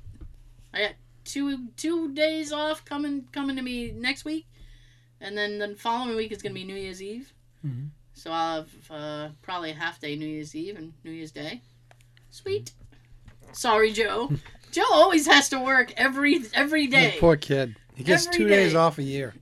[0.74, 0.92] I got
[1.24, 4.48] two two days off coming coming to me next week,
[5.22, 7.34] and then the following week is gonna be New Year's Eve.
[7.66, 7.90] Mhm.
[8.14, 11.62] So I'll have uh, probably a half day New Year's Eve and New Year's Day.
[12.34, 12.72] Sweet.
[13.52, 14.32] Sorry, Joe.
[14.72, 17.16] Joe always has to work every every day.
[17.20, 17.76] Poor kid.
[17.94, 19.36] He gets Every two days off a year.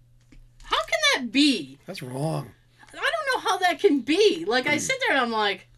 [0.63, 1.79] How can that be?
[1.85, 2.51] That's wrong.
[2.89, 4.43] I don't know how that can be.
[4.45, 5.69] Like I sit there and I'm like,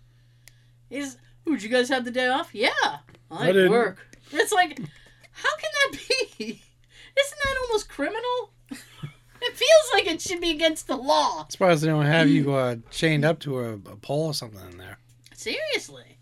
[0.90, 2.50] "Is did you guys have the day off?
[2.52, 3.70] Yeah, I, I didn't.
[3.70, 4.00] work."
[4.32, 6.36] It's like, how can that be?
[6.40, 8.54] Isn't that almost criminal?
[8.72, 11.44] it feels like it should be against the law.
[11.44, 14.68] I'm surprised they don't have you uh, chained up to a, a pole or something
[14.72, 14.98] in there.
[15.36, 16.18] Seriously.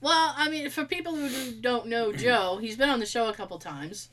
[0.00, 3.28] Well, I mean, for people who do- don't know Joe, he's been on the show
[3.28, 4.10] a couple times.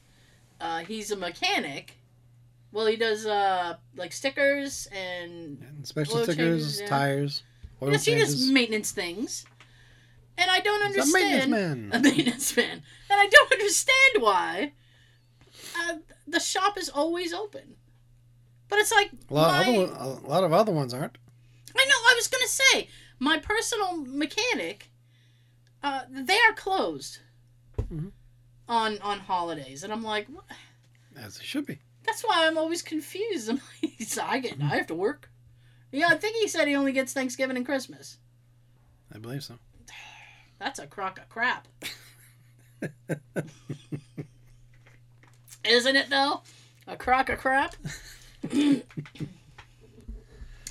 [0.60, 1.94] Uh, he's a mechanic.
[2.72, 6.36] Well, he does uh, like stickers and And special stickers,
[6.78, 7.44] changes, tires,
[7.82, 9.46] oil yes, he does maintenance things.
[10.38, 11.92] And I don't He's a maintenance understand man.
[12.00, 12.72] a maintenance man,
[13.10, 14.74] and I don't understand why
[15.80, 15.94] uh,
[16.28, 17.76] the shop is always open.
[18.68, 21.18] But it's like A lot, my- other, a lot of other ones aren't.
[21.78, 21.92] I know.
[22.10, 24.90] I was gonna say my personal mechanic.
[25.86, 27.20] Uh, they are closed
[27.78, 28.12] Mhm.
[28.68, 30.46] on on holidays, and I'm like, what?
[31.16, 31.78] As they should be.
[32.04, 33.50] that's why I'm always confused.
[33.52, 35.30] I'm like, I get, I have to work.
[35.92, 38.18] Yeah, I think he said he only gets Thanksgiving and Christmas.
[39.14, 39.60] I believe so.
[40.60, 41.68] That's a crock of crap,
[45.64, 46.10] isn't it?
[46.10, 46.42] Though,
[46.88, 47.76] a crock of crap.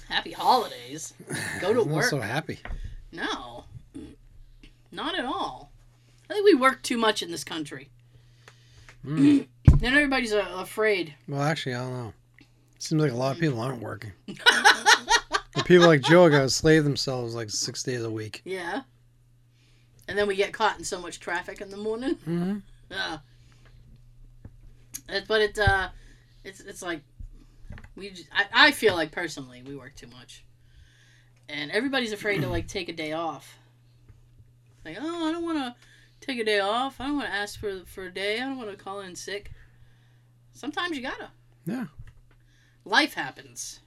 [0.08, 1.14] Happy holidays.
[1.60, 2.04] Go to I'm work.
[2.04, 2.58] so happy.
[4.94, 5.72] No, not at all.
[6.30, 7.90] I think we work too much in this country.
[9.04, 9.46] Mm.
[9.78, 11.14] Then everybody's uh, afraid.
[11.28, 12.12] Well, actually, I don't know.
[12.78, 14.12] Seems like a lot of people aren't working.
[15.64, 18.42] People like Joe got to slave themselves like six days a week.
[18.44, 18.82] Yeah.
[20.06, 22.16] And then we get caught in so much traffic in the morning.
[22.16, 22.58] Mm-hmm.
[22.90, 23.18] Yeah.
[25.08, 25.88] It, but it, uh,
[26.44, 27.00] it's it's like
[27.96, 28.10] we.
[28.10, 30.44] Just, I I feel like personally we work too much,
[31.48, 33.58] and everybody's afraid to like take a day off.
[34.84, 35.74] Like, oh, I don't want to
[36.20, 37.00] take a day off.
[37.00, 38.36] I don't want to ask for for a day.
[38.36, 39.50] I don't want to call in sick.
[40.52, 41.30] Sometimes you gotta.
[41.66, 41.86] Yeah.
[42.84, 43.80] Life happens.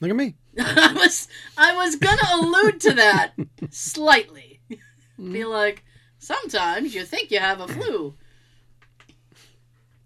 [0.00, 0.34] Look at me.
[0.58, 3.32] I was I was gonna allude to that
[3.70, 4.60] slightly.
[4.68, 4.78] Be
[5.18, 5.48] mm-hmm.
[5.48, 5.84] like,
[6.18, 8.14] sometimes you think you have a flu.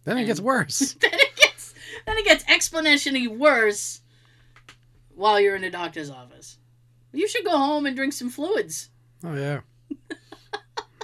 [0.05, 0.95] Then it gets worse.
[1.01, 1.75] then it gets
[2.07, 4.01] then it gets exponentially worse
[5.15, 6.59] while you're in a doctor's office.
[7.13, 8.91] You should go home and drink some fluids.
[9.27, 9.61] Oh yeah.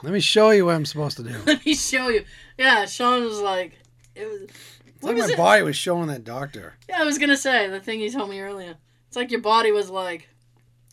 [0.02, 1.34] Let me show you what I'm supposed to do.
[1.46, 2.24] Let me show you.
[2.56, 3.72] Yeah, Sean was like,
[4.14, 4.42] it was.
[4.86, 5.36] It's like was my it?
[5.36, 6.74] body was showing that doctor.
[6.88, 8.76] Yeah, I was gonna say the thing he told me earlier.
[9.08, 10.28] It's like your body was like,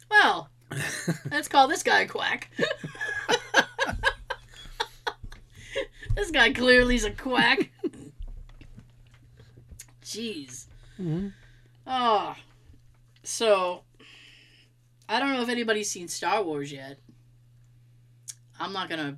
[0.09, 0.49] well,
[1.31, 2.49] let's call this guy a quack.
[6.15, 7.69] this guy clearly is a quack.
[10.03, 10.65] Jeez.
[10.99, 11.33] Mhm.
[11.85, 12.35] Oh.
[13.23, 13.83] So,
[15.07, 16.97] I don't know if anybody's seen Star Wars yet.
[18.59, 19.17] I'm not gonna.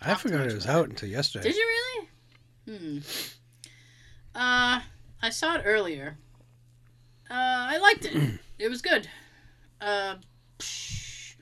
[0.00, 1.48] I forgot it was out until yesterday.
[1.48, 2.78] Did you really?
[2.78, 2.98] Hmm.
[4.34, 4.80] Uh,
[5.22, 6.16] I saw it earlier.
[7.30, 8.38] Uh, I liked it.
[8.58, 9.08] it was good.
[9.80, 10.16] Uh,
[10.58, 11.34] psh,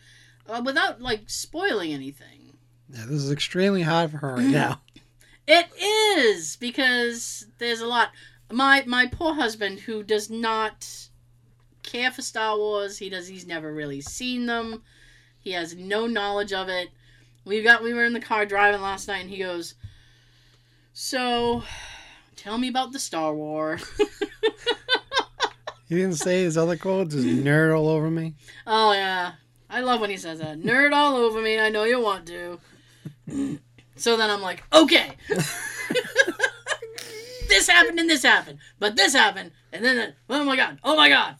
[0.49, 2.55] uh, without like spoiling anything.
[2.89, 4.81] Yeah, this is extremely hard for her right now.
[5.47, 8.11] It is because there's a lot.
[8.51, 11.09] My my poor husband who does not
[11.83, 12.99] care for Star Wars.
[12.99, 13.29] He does.
[13.29, 14.83] He's never really seen them.
[15.39, 16.89] He has no knowledge of it.
[17.47, 19.75] We got we were in the car driving last night, and he goes,
[20.93, 21.63] "So,
[22.37, 23.79] tell me about the Star War."
[25.89, 28.35] He didn't say his other quote, just nerd all over me.
[28.67, 29.35] oh yeah,
[29.71, 30.61] I love when he says that.
[30.61, 31.61] Nerd all over me.
[31.61, 32.59] I know you want to.
[33.95, 35.13] so then I'm like, okay.
[37.49, 41.09] this happened and this happened, but this happened, and then oh my god, oh my
[41.09, 41.37] god.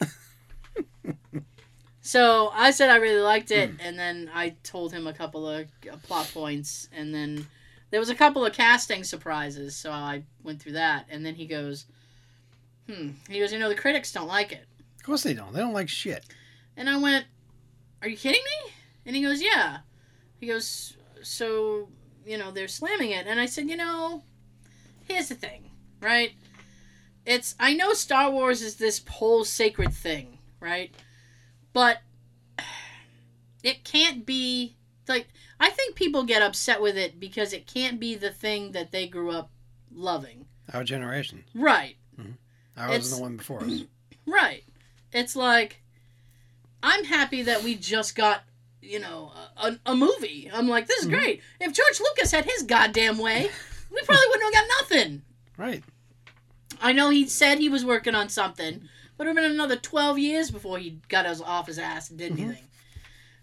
[2.07, 5.67] So I said I really liked it, and then I told him a couple of
[5.91, 7.45] uh, plot points, and then
[7.91, 11.45] there was a couple of casting surprises, so I went through that, and then he
[11.45, 11.85] goes,
[12.89, 14.65] hmm, he goes, you know, the critics don't like it,
[14.97, 15.53] Of course they don't.
[15.53, 16.23] They don't like shit.
[16.77, 17.25] and I went,
[18.01, 18.71] are you kidding me?
[19.05, 19.79] And he goes, yeah.
[20.39, 21.89] He goes, so
[22.25, 24.23] you know they're slamming it, and I said, you know,
[25.07, 26.31] here's the thing, right?
[27.25, 30.93] It's I know Star Wars is this whole sacred thing, right?
[31.77, 32.01] But
[33.61, 34.75] it can't be
[35.07, 35.27] like
[35.59, 39.07] I think people get upset with it because it can't be the thing that they
[39.07, 39.51] grew up
[39.93, 40.47] loving.
[40.73, 41.43] Our generation.
[41.53, 41.97] Right.
[42.75, 43.83] I was the one before us.
[44.25, 44.63] Right.
[45.13, 45.83] It's like
[46.81, 48.41] I'm happy that we just got,
[48.81, 50.49] you know, a, a, movie.
[50.51, 51.11] I'm like, this is Mhm.
[51.11, 51.43] great.
[51.61, 53.51] If George Lucas had his goddamn way,
[53.91, 55.21] we probably wouldn't have got nothing.
[55.57, 55.83] Right.
[56.81, 60.51] I know he said he was working on something, would have been another 12 years
[60.51, 62.39] before he got us off his ass and did Mhm.
[62.39, 62.67] anything.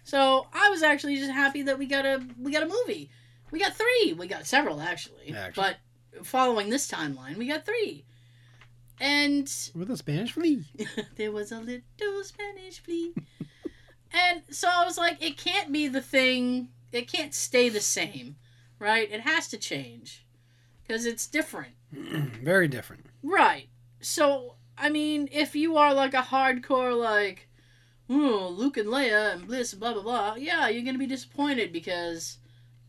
[0.05, 3.11] So I was actually just happy that we got a we got a movie.
[3.51, 4.13] We got three.
[4.19, 5.75] We got several actually, Actually.
[6.17, 8.05] but following this timeline, we got three.
[9.01, 10.65] And With a Spanish flea.
[11.17, 13.13] there was a little Spanish flea.
[14.13, 16.69] and so I was like, it can't be the thing.
[16.93, 18.37] It can't stay the same,
[18.79, 19.11] right?
[19.11, 20.25] It has to change
[20.87, 21.75] because it's different.
[21.93, 23.07] Very different.
[23.23, 23.69] Right.
[24.01, 27.49] So, I mean, if you are like a hardcore, like,
[28.11, 31.07] oh, Luke and Leia and Bliss and blah, blah, blah, yeah, you're going to be
[31.07, 32.39] disappointed because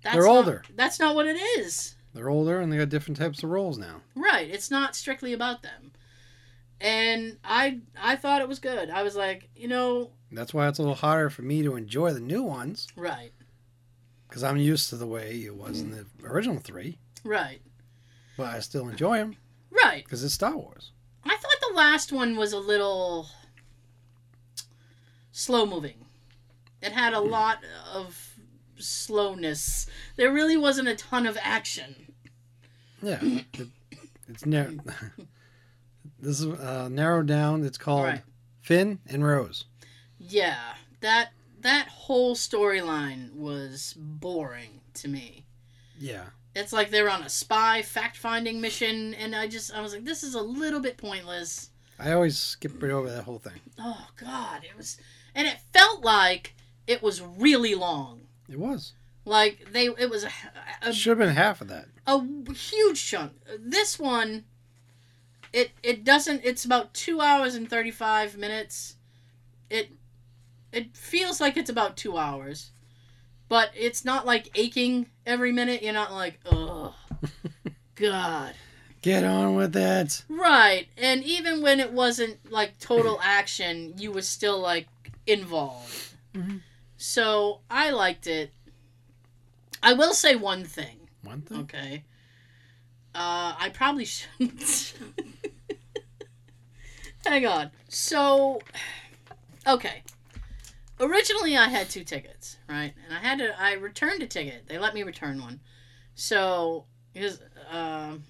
[0.04, 0.64] that's They're not- older.
[0.76, 1.96] That's not what it is.
[2.14, 4.02] They're older and they got different types of roles now.
[4.16, 4.50] Right.
[4.50, 5.92] It's not strictly about them.
[6.82, 8.90] And I I thought it was good.
[8.90, 12.12] I was like, you know, That's why it's a little harder for me to enjoy
[12.12, 13.32] the new ones right.
[14.28, 16.98] because I'm used to the way it was in the original three.
[17.24, 17.62] Right.
[18.38, 19.36] But I still enjoy them
[19.72, 20.04] Right.
[20.04, 20.92] because it's Star Wars.
[21.76, 23.28] I thought the last one was a little
[25.32, 26.06] slow moving.
[26.82, 27.60] It had a lot
[27.94, 28.38] of
[28.78, 29.88] slowness.
[30.16, 32.14] There really wasn't a ton of action.
[33.02, 33.20] Yeah.
[33.22, 33.68] it,
[34.28, 34.76] it's narrow.
[36.20, 37.64] this is uh, narrowed down.
[37.64, 38.22] It's called Right.
[38.62, 39.66] Finn and Rose.
[40.18, 45.46] Yeah, that that whole storyline was boring to me.
[45.98, 46.26] Yeah.
[46.56, 50.24] It's like they're on a spy fact-finding mission and I just I was like this
[50.24, 51.70] is a little bit pointless.
[52.00, 53.60] I always skip right over that whole thing.
[53.80, 54.98] Oh god, it was
[55.34, 56.56] and it felt like
[56.88, 58.22] it was really long.
[58.50, 58.94] It was.
[59.26, 60.30] Like they it was a,
[60.82, 61.88] a Should have been half of that.
[62.08, 62.22] a
[62.54, 63.34] huge chunk.
[63.60, 64.46] This one,
[65.52, 66.42] it it doesn't.
[66.44, 68.96] It's about two hours and thirty five minutes.
[69.70, 69.92] It
[70.72, 72.72] it feels like it's about two hours,
[73.50, 75.82] but it's not like aching every minute.
[75.84, 76.96] You're not like, oh,
[77.96, 78.54] God.
[79.02, 80.24] Get on with it.
[80.30, 84.88] Right, and even when it wasn't like total action, you were still like
[85.28, 86.14] involved.
[86.34, 86.62] Mhm.
[86.98, 88.52] So I liked it.
[89.84, 90.98] I will say one thing.
[91.24, 91.60] One thing.
[91.60, 92.04] Okay.
[93.14, 94.94] Uh, I probably shouldn't.
[97.26, 97.72] Hang on.
[97.90, 98.62] So,
[99.68, 100.02] okay.
[101.00, 102.94] Originally, I had two tickets, right?
[103.06, 103.60] And I had to.
[103.60, 104.68] I returned a ticket.
[104.68, 105.60] They let me return one.
[106.14, 108.24] So, because, um,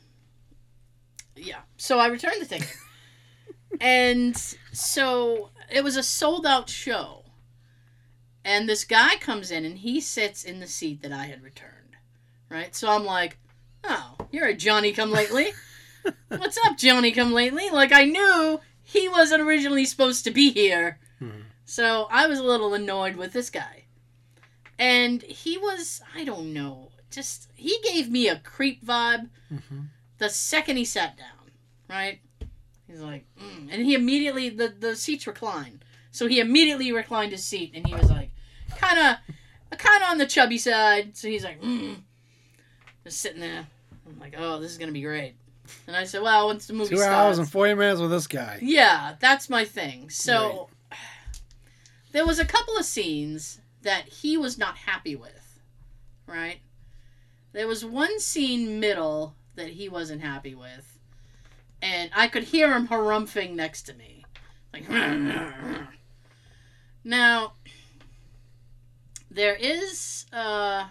[1.36, 1.60] yeah.
[1.78, 2.76] So I returned the ticket,
[3.80, 4.36] and
[4.72, 7.24] so it was a sold out show.
[8.44, 11.76] And this guy comes in and he sits in the seat that I had returned
[12.50, 12.76] right?
[12.76, 13.38] So I'm like,
[13.84, 15.48] oh, you're a Johnny come lately.
[16.28, 17.70] What's up, Johnny come lately?
[17.70, 21.00] Like I knew he wasn't originally supposed to be here.
[21.66, 23.84] So I was a little annoyed with this guy.
[24.78, 29.88] And he was, I don't know, just, he gave me a creep vibe Mhm.
[30.18, 31.52] the second he sat down,
[31.90, 32.20] right?
[32.88, 33.70] He's like, mm.
[33.72, 35.82] and he immediately, the, the seats recline.
[36.12, 38.32] So he immediately reclined his seat and he was like,
[38.78, 41.16] kind of, kind of on the chubby side.
[41.18, 41.96] So he's like, mm.
[43.04, 43.66] just sitting there.
[44.08, 45.36] I'm like, oh, this is going to be great.
[45.88, 47.16] And I said, well, once the movie Two starts.
[47.16, 48.60] hours and forty minutes with this guy.
[48.62, 50.10] Yeah, that's my thing.
[50.12, 50.70] So
[52.16, 55.60] there was a couple of scenes that he was not happy with,
[56.26, 56.60] right?
[57.52, 60.98] There was one scene middle that he wasn't happy with,
[61.82, 64.24] and I could hear him harumphing next to me,
[64.72, 64.90] like.
[67.04, 67.56] now,
[69.30, 70.86] there is uh,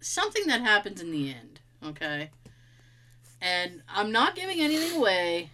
[0.00, 2.28] something that happens in the end, okay?
[3.40, 5.52] And I'm not giving anything away,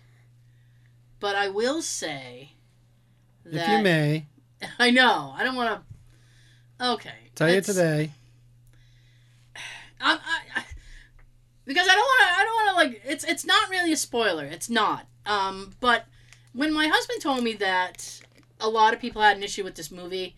[1.20, 2.54] but I will say
[3.44, 4.26] that if you may,
[4.78, 5.82] I know I don't want
[6.78, 6.84] to.
[6.92, 8.12] Okay, tell you today.
[10.00, 10.64] I'm, I, I,
[11.64, 12.34] because I don't want to.
[12.40, 13.02] I don't want to like.
[13.12, 14.44] It's it's not really a spoiler.
[14.44, 15.06] It's not.
[15.26, 16.06] Um, but
[16.52, 18.20] when my husband told me that
[18.60, 20.34] a lot of people had an issue with this movie,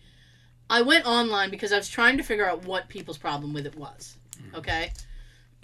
[0.69, 3.75] I went online because I was trying to figure out what people's problem with it
[3.75, 4.17] was.
[4.53, 4.91] Okay,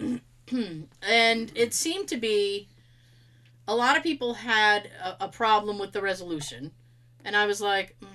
[0.00, 2.68] and it seemed to be
[3.68, 6.72] a lot of people had a, a problem with the resolution,
[7.24, 8.10] and I was like, mm, I-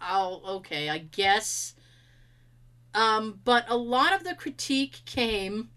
[0.00, 1.74] I'll okay, I guess.
[2.94, 5.70] Um, but a lot of the critique came,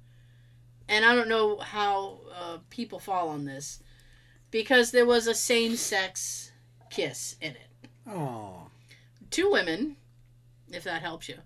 [0.88, 3.82] and I don't know how uh, people fall on this,
[4.52, 6.52] because there was a same-sex
[6.92, 7.90] kiss in it.
[8.08, 8.68] Oh,
[9.32, 9.98] Two women,
[10.70, 11.38] if that helps you.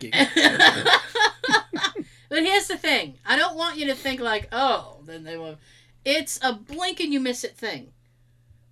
[2.28, 5.56] but here's the thing: I don't want you to think like, oh, then they were.
[6.04, 7.92] It's a blink and you miss it thing.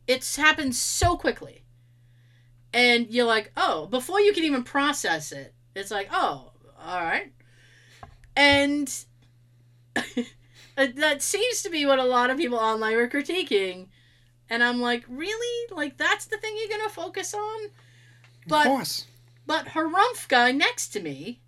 [0.08, 1.62] It's happened so quickly,
[2.72, 6.52] and you're like, oh, before you can even process it, it's like, oh,
[6.82, 7.32] all right,
[8.36, 8.92] and
[10.76, 13.88] that seems to be what a lot of people online were critiquing,
[14.48, 17.70] and I'm like, really, like that's the thing you're gonna focus on, of
[18.48, 19.06] but course.
[19.46, 21.40] but Harumph guy next to me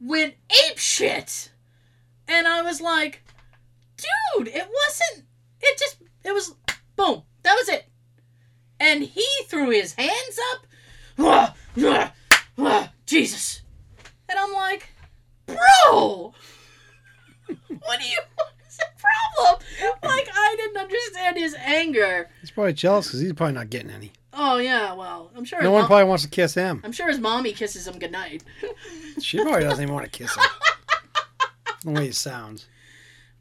[0.00, 0.34] went
[0.66, 1.50] ape shit.
[2.26, 3.22] And I was like,
[3.96, 5.26] dude, it wasn't
[5.60, 6.54] it just it was
[6.96, 7.22] boom.
[7.42, 7.89] That was it.
[8.80, 10.66] And he threw his hands up.
[11.18, 11.54] "Ah,
[11.84, 12.12] ah,
[12.58, 13.60] ah, Jesus.
[14.28, 14.88] And I'm like,
[15.46, 16.32] bro,
[17.46, 19.62] what do you what's the problem?
[20.02, 22.30] Like I didn't understand his anger.
[22.40, 24.12] He's probably jealous because he's probably not getting any.
[24.32, 26.80] Oh yeah, well, I'm sure No one mom- probably wants to kiss him.
[26.84, 28.44] I'm sure his mommy kisses him goodnight.
[29.20, 30.44] She probably doesn't even want to kiss him.
[31.84, 32.66] the way he sounds.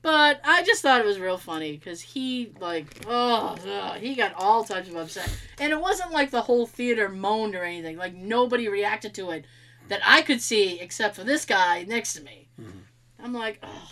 [0.02, 4.34] But I just thought it was real funny because he like oh ugh, he got
[4.36, 5.30] all types of upset,
[5.60, 7.98] and it wasn't like the whole theater moaned or anything.
[7.98, 9.46] Like nobody reacted to it
[9.90, 12.48] that I could see except for this guy next to me.
[12.62, 12.84] Mhm.
[13.22, 13.92] I'm like, oh,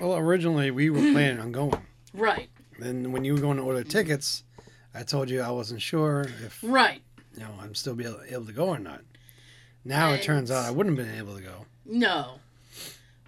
[0.00, 1.86] Well, originally we were planning on going.
[2.12, 2.48] right,
[2.80, 4.42] Then when you were going to order tickets,
[4.94, 7.02] I told you I wasn't sure if right,
[7.34, 9.02] you know I'm still be able, able to go or not.
[9.84, 11.66] Now it turns out I wouldn't have been able to go.
[11.84, 12.40] no.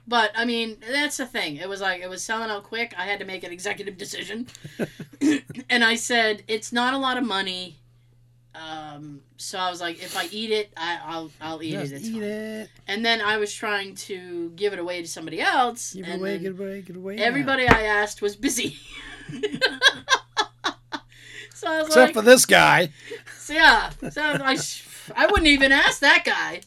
[0.09, 1.57] But I mean, that's the thing.
[1.57, 2.95] It was like it was selling out quick.
[2.97, 4.47] I had to make an executive decision,
[5.69, 7.77] and I said it's not a lot of money.
[8.55, 11.97] Um, so I was like, if I eat it, I, I'll I'll eat Just it.
[11.97, 12.23] It's eat fine.
[12.23, 12.71] it.
[12.89, 15.93] And then I was trying to give it away to somebody else.
[15.93, 16.39] Give it away.
[16.39, 16.81] Give it away.
[16.81, 17.17] Give it away.
[17.17, 17.25] now.
[17.25, 18.79] everybody I asked was busy.
[21.55, 22.89] so I was Except like, for this guy.
[23.37, 23.91] so yeah.
[24.11, 26.63] So I, was like, I wouldn't even ask that guy.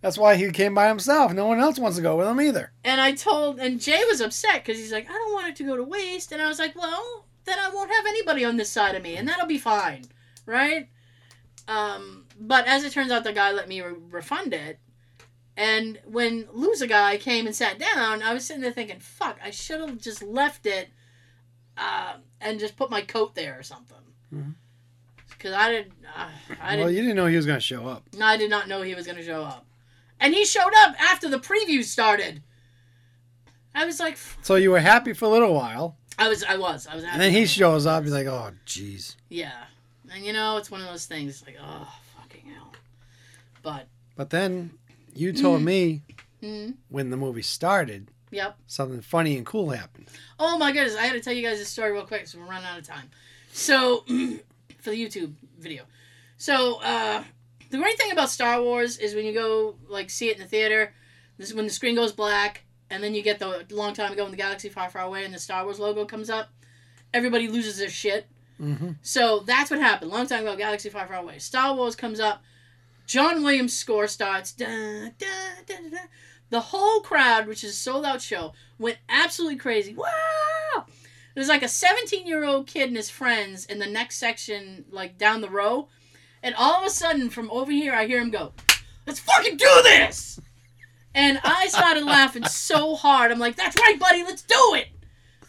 [0.00, 1.32] That's why he came by himself.
[1.32, 2.72] No one else wants to go with him either.
[2.84, 5.64] And I told, and Jay was upset because he's like, I don't want it to
[5.64, 6.30] go to waste.
[6.30, 9.16] And I was like, well, then I won't have anybody on this side of me,
[9.16, 10.04] and that'll be fine,
[10.46, 10.88] right?
[11.66, 14.78] Um, but as it turns out, the guy let me re- refund it.
[15.56, 19.50] And when Loser Guy came and sat down, I was sitting there thinking, fuck, I
[19.50, 20.90] should have just left it
[21.76, 23.96] uh, and just put my coat there or something.
[24.32, 24.54] Mhm.
[25.30, 26.28] Because I didn't, uh,
[26.60, 28.04] I well, didn't, you didn't know he was going to show up.
[28.16, 29.66] No, I did not know he was going to show up.
[30.20, 32.42] And he showed up after the preview started.
[33.74, 36.86] I was like, So you were happy for a little while, I was, I was,
[36.86, 37.04] I was.
[37.04, 38.04] and then he shows up.
[38.04, 39.14] You're like, oh, jeez.
[39.28, 39.52] Yeah,
[40.12, 41.44] and you know, it's one of those things.
[41.46, 42.72] Like, oh, fucking hell.
[43.62, 44.72] But, But then
[45.14, 46.02] you told me
[46.42, 48.56] mm, when the movie started, yep.
[48.66, 50.08] something funny and cool happened.
[50.40, 52.46] Oh my goodness, I had to tell you guys this story real quick, so we're
[52.46, 53.10] running out of time.
[53.52, 53.98] So,
[54.80, 55.84] for the YouTube video,
[56.36, 57.22] so uh,
[57.70, 60.48] the great thing about Star Wars is when you go like see it in the
[60.48, 60.92] theater,
[61.36, 64.24] this is when the screen goes black, and then you get the long time ago
[64.24, 66.48] in the galaxy far, far away, and the Star Wars logo comes up.
[67.12, 68.26] Everybody loses their shit.
[68.60, 68.92] Mm-hmm.
[69.02, 70.10] So that's what happened.
[70.10, 71.38] Long time ago, Galaxy Far Far Away.
[71.38, 72.42] Star Wars comes up.
[73.06, 74.52] John Williams' score starts.
[74.52, 75.26] Da, da, da,
[75.66, 75.96] da, da.
[76.50, 79.94] The whole crowd, which is a sold out show, went absolutely crazy.
[79.94, 80.86] Wow!
[81.34, 85.18] There's like a 17 year old kid and his friends in the next section, like
[85.18, 85.88] down the row.
[86.42, 88.52] And all of a sudden, from over here, I hear him go,
[89.06, 90.40] Let's fucking do this!
[91.14, 93.30] And I started laughing so hard.
[93.32, 94.88] I'm like, That's right, buddy, let's do it!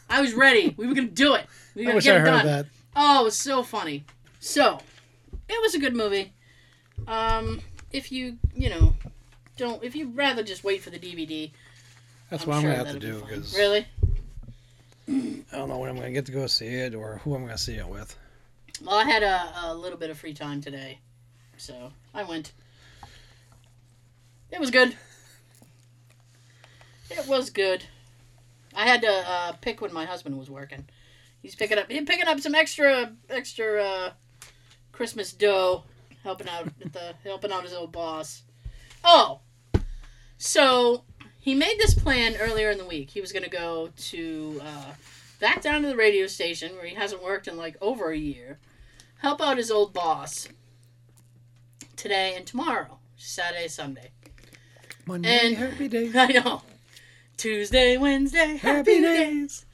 [0.10, 0.74] I was ready.
[0.78, 1.46] We were going to do it.
[1.76, 2.46] We were I wish I it heard done.
[2.46, 2.66] that.
[2.96, 4.04] Oh, it was so funny.
[4.40, 4.80] So,
[5.48, 6.34] it was a good movie.
[7.08, 7.62] Um,
[7.92, 8.96] if you, you know,
[9.58, 11.52] don't, if you'd rather just wait for the DVD,
[12.30, 13.86] That's I'm what sure I'm going to have to do Really?
[15.52, 17.42] I don't know when I'm going to get to go see it or who I'm
[17.42, 18.16] going to see it with.
[18.84, 21.00] Well, I had a, a little bit of free time today,
[21.58, 22.54] so I went.
[24.52, 24.96] It was good.
[27.12, 27.84] It was good.
[28.76, 30.86] I had to uh, pick when my husband was working.
[31.42, 34.12] He's picking up he's picking up some extra extra uh,
[34.92, 35.84] Christmas dough,
[36.24, 38.44] helping out at the helping out his old boss.
[39.04, 39.40] Oh,
[40.38, 41.04] so
[41.40, 43.10] he made this plan earlier in the week.
[43.10, 44.94] He was gonna go to uh,
[45.40, 48.60] back down to the radio station where he hasn't worked in like over a year,
[49.20, 50.48] help out his old boss
[51.96, 54.12] today and tomorrow, Saturday, Sunday.
[55.06, 56.12] Monday, And- happy day.
[56.14, 56.62] I know.
[57.38, 59.28] Tuesday, Wednesday, happy, Happy days.
[59.30, 59.66] days.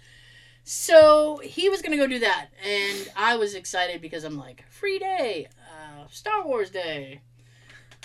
[0.63, 4.97] So he was gonna go do that, and I was excited because I'm like, free
[4.99, 7.21] day, uh, Star Wars day,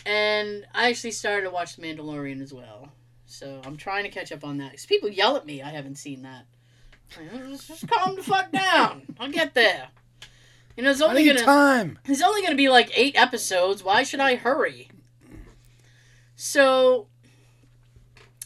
[0.07, 2.91] and I actually started to watch The Mandalorian as well.
[3.27, 4.73] So I'm trying to catch up on that.
[4.73, 6.47] Because people yell at me, I haven't seen that.
[7.17, 9.03] Like, "Just- Just calm the fuck down.
[9.21, 9.89] I'll get there.
[10.83, 11.43] Know, it's only gonna.
[11.43, 11.99] time.
[12.05, 13.83] There's only going to be like eight episodes.
[13.83, 14.91] Why should I hurry?
[16.37, 17.07] So,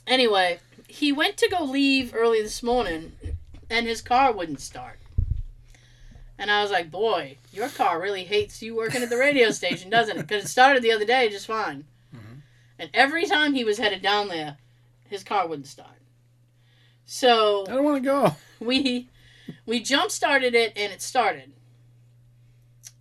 [0.06, 0.58] anyway,
[0.88, 3.12] he went to go leave early this morning,
[3.70, 4.98] and his car wouldn't start.
[6.38, 9.88] And I was like, boy, your car really hates you working at the radio station,
[9.90, 10.26] doesn't it?
[10.26, 11.84] Because it started the other day just fine.
[12.14, 12.42] Mhm.
[12.78, 14.56] And every time he was headed down there,
[15.08, 15.90] his car wouldn't start.
[17.06, 18.36] So I don't want to go.
[18.60, 19.08] we
[19.66, 21.52] we jump started it and it started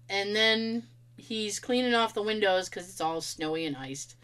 [0.09, 0.83] and then
[1.17, 4.15] he's cleaning off the windows because it's all snowy and iced.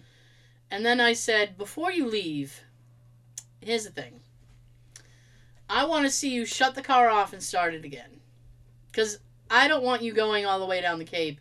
[0.71, 2.61] And then i said before you leave
[3.61, 4.19] here's the thing.
[5.69, 8.21] I want to see you shut the car off and start it again.
[8.87, 9.19] Because
[9.49, 11.39] i don't want you going all the way down the cape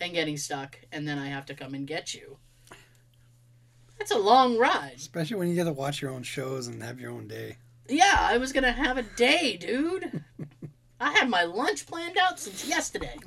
[0.00, 2.38] and getting stuck and then i have to come and get you.
[3.98, 4.94] That's a long ride.
[4.96, 7.56] Especially when you get to watch your own shows and have your own day.
[7.88, 10.22] Yeah, I was gonna have a day, dude.
[11.00, 13.16] I had my lunch planned out since yesterday.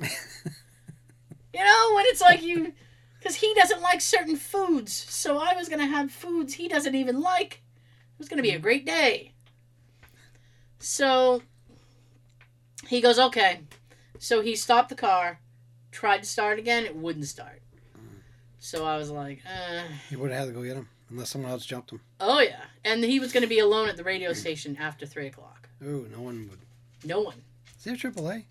[1.54, 2.72] You know, when it's like you,
[3.18, 7.20] because he doesn't like certain foods, so I was gonna have foods he doesn't even
[7.20, 7.60] like.
[8.14, 9.32] It was gonna be a great day.
[10.78, 11.42] So
[12.88, 13.60] he goes, okay.
[14.18, 15.40] So he stopped the car,
[15.90, 17.60] tried to start again, it wouldn't start.
[18.58, 21.50] So I was like, uh, You would have had to go get him unless someone
[21.50, 22.00] else jumped him.
[22.20, 22.62] oh yeah.
[22.82, 25.68] And he was gonna be alone at the radio station after three o'clock.
[25.84, 26.60] Oh, no one would.
[27.04, 27.42] No one.
[27.84, 28.44] Is there AAA?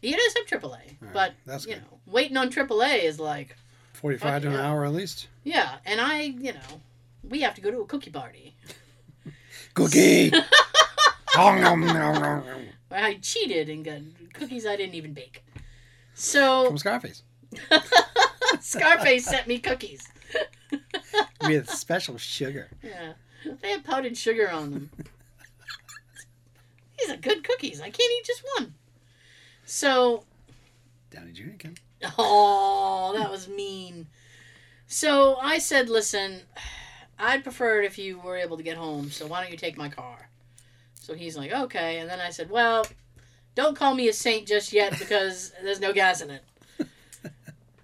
[0.00, 0.70] He does have AAA,
[1.00, 1.82] right, but that's you good.
[1.82, 3.56] know, waiting on AAA is like,
[3.94, 5.26] 45 to an hour at least.
[5.42, 5.76] yeah.
[5.84, 6.80] And I, you know,
[7.28, 8.54] we have to go to a cookie party.
[9.74, 10.30] Cookie!
[11.36, 13.98] I cheated and got
[14.32, 15.44] cookies I didn't even bake.
[16.14, 17.22] So From Scarface.
[18.60, 20.08] Scarface sent me cookies.
[21.42, 22.68] With special sugar.
[22.82, 23.12] Yeah,
[23.60, 24.90] they have powdered sugar on them.
[26.98, 27.80] These are good cookies.
[27.80, 28.74] I can't eat just one.
[29.64, 30.24] So
[31.10, 31.56] Downey Jr.
[31.58, 31.76] can.
[32.18, 34.06] Oh, that was mean.
[34.86, 36.42] So I said, listen,
[37.18, 39.76] I'd prefer it if you were able to get home, so why don't you take
[39.76, 40.28] my car?
[41.00, 41.98] So he's like, okay.
[41.98, 42.86] And then I said, well,
[43.54, 46.44] don't call me a saint just yet because there's no gas in it.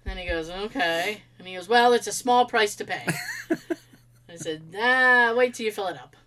[0.05, 1.21] And he goes, okay.
[1.39, 3.05] And he goes, well, it's a small price to pay.
[4.29, 6.17] I said, nah, wait till you fill it up.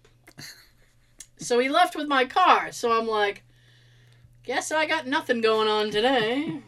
[1.38, 2.72] So he left with my car.
[2.72, 3.42] So I'm like,
[4.42, 6.60] guess I got nothing going on today.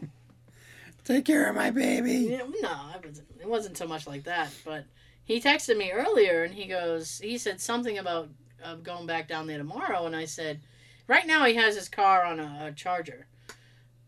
[1.05, 2.29] Take care of my baby.
[2.31, 3.29] Yeah, no, it wasn't.
[3.41, 4.51] It wasn't so much like that.
[4.65, 4.85] But
[5.25, 8.29] he texted me earlier, and he goes, he said something about
[8.63, 10.61] uh, going back down there tomorrow, and I said,
[11.07, 13.27] right now he has his car on a, a charger.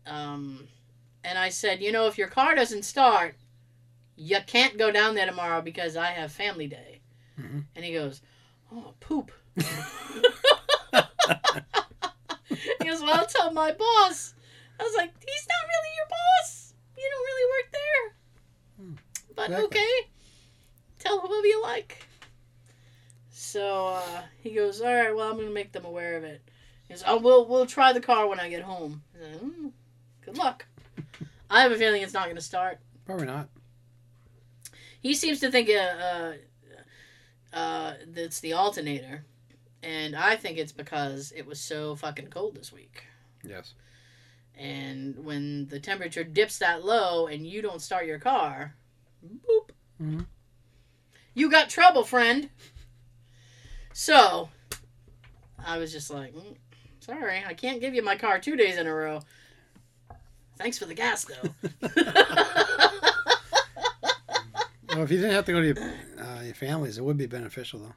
[0.05, 0.67] Um,
[1.23, 3.35] and I said, you know, if your car doesn't start,
[4.15, 7.01] you can't go down there tomorrow because I have family day.
[7.39, 7.63] Mhm.
[7.75, 8.21] And he goes,
[8.71, 9.31] oh, poop.
[9.57, 9.63] He
[12.87, 14.33] goes, well, I'll tell my boss.
[14.79, 16.73] I was like, he's not really your boss.
[16.97, 18.13] You don't really work there.
[18.85, 18.93] Hmm.
[19.35, 19.65] But Exactly.
[19.65, 20.09] okay.
[20.99, 22.05] Tell whoever you like.
[23.31, 26.41] So uh, he goes, all right, well, I'm going to make them aware of it.
[26.87, 29.01] He goes, oh, we'll, we'll try the car when I get home.
[29.15, 29.67] I said, "Hmm,
[30.25, 30.65] good luck.
[31.49, 32.79] I have a feeling it's not going to start.
[33.05, 33.49] Probably not.
[35.01, 36.33] He seems to think uh, uh,
[37.57, 39.25] uh, that's the alternator.
[39.83, 43.03] And I think it's because it was so fucking cold this week.
[43.43, 43.73] Yes.
[44.55, 48.75] And when the temperature dips that low and you don't start your car,
[49.25, 49.69] boop,
[49.99, 50.25] Mhm.
[51.33, 52.49] you got trouble, friend.
[53.93, 54.49] So,
[55.57, 56.57] I was just like, "Mm,
[56.99, 59.21] sorry, I can't give you my car two days in a row.
[60.57, 61.53] Thanks for the gas, though.
[64.89, 65.77] Well, if you didn't have to go to your,
[66.21, 67.93] uh, your families, it would be beneficial, though.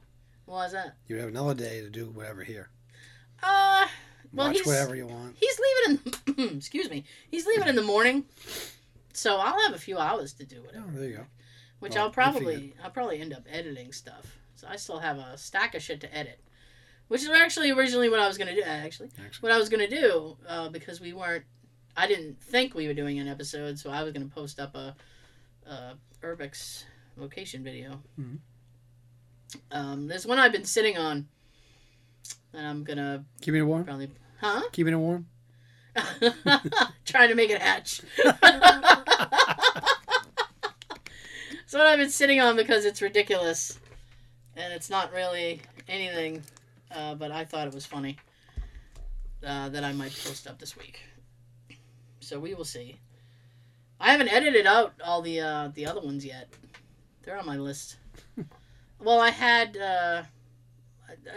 [0.46, 0.96] Why is that?
[1.08, 2.68] You'd have another day to do whatever here.
[3.42, 3.86] Uh,
[4.32, 5.36] well, Watch whatever you want.
[5.38, 6.00] he's leaving
[6.38, 8.24] in, excuse me, he's leaving in the morning.
[9.12, 10.90] So I'll have a few hours to do Oh, whatever.
[10.98, 11.24] there you go.
[11.78, 14.26] Which Well, I'll probably I'll probably end up editing stuff.
[14.56, 16.40] So I still have a stack of shit to edit.
[17.08, 18.62] which is actually originally what I was gonna do.
[18.62, 19.42] Actually, Actually.
[19.48, 21.44] what I was gonna do uh, because we weren't.
[21.96, 24.96] I didn't think we were doing an episode, so I was gonna post up a,
[25.68, 26.84] a Urbex
[27.16, 28.00] location video.
[28.18, 28.38] Mhm.
[29.70, 31.26] Um, there's one I've been sitting on,
[32.52, 33.84] and I'm gonna Keeping it warm.
[33.84, 34.62] probably, huh?
[34.72, 35.26] Keeping it warm.
[37.04, 38.00] Trying to make it hatch.
[41.66, 43.78] so what I've been sitting on because it's ridiculous,
[44.56, 46.42] and it's not really anything,
[46.90, 48.18] uh, but I thought it was funny
[49.46, 51.00] uh, that I might post up this week.
[52.20, 52.98] So we will see.
[54.00, 56.48] I haven't edited out all the uh, the other ones yet.
[57.22, 57.96] They're on my list.
[59.00, 59.76] Well, I had.
[59.76, 60.22] Uh,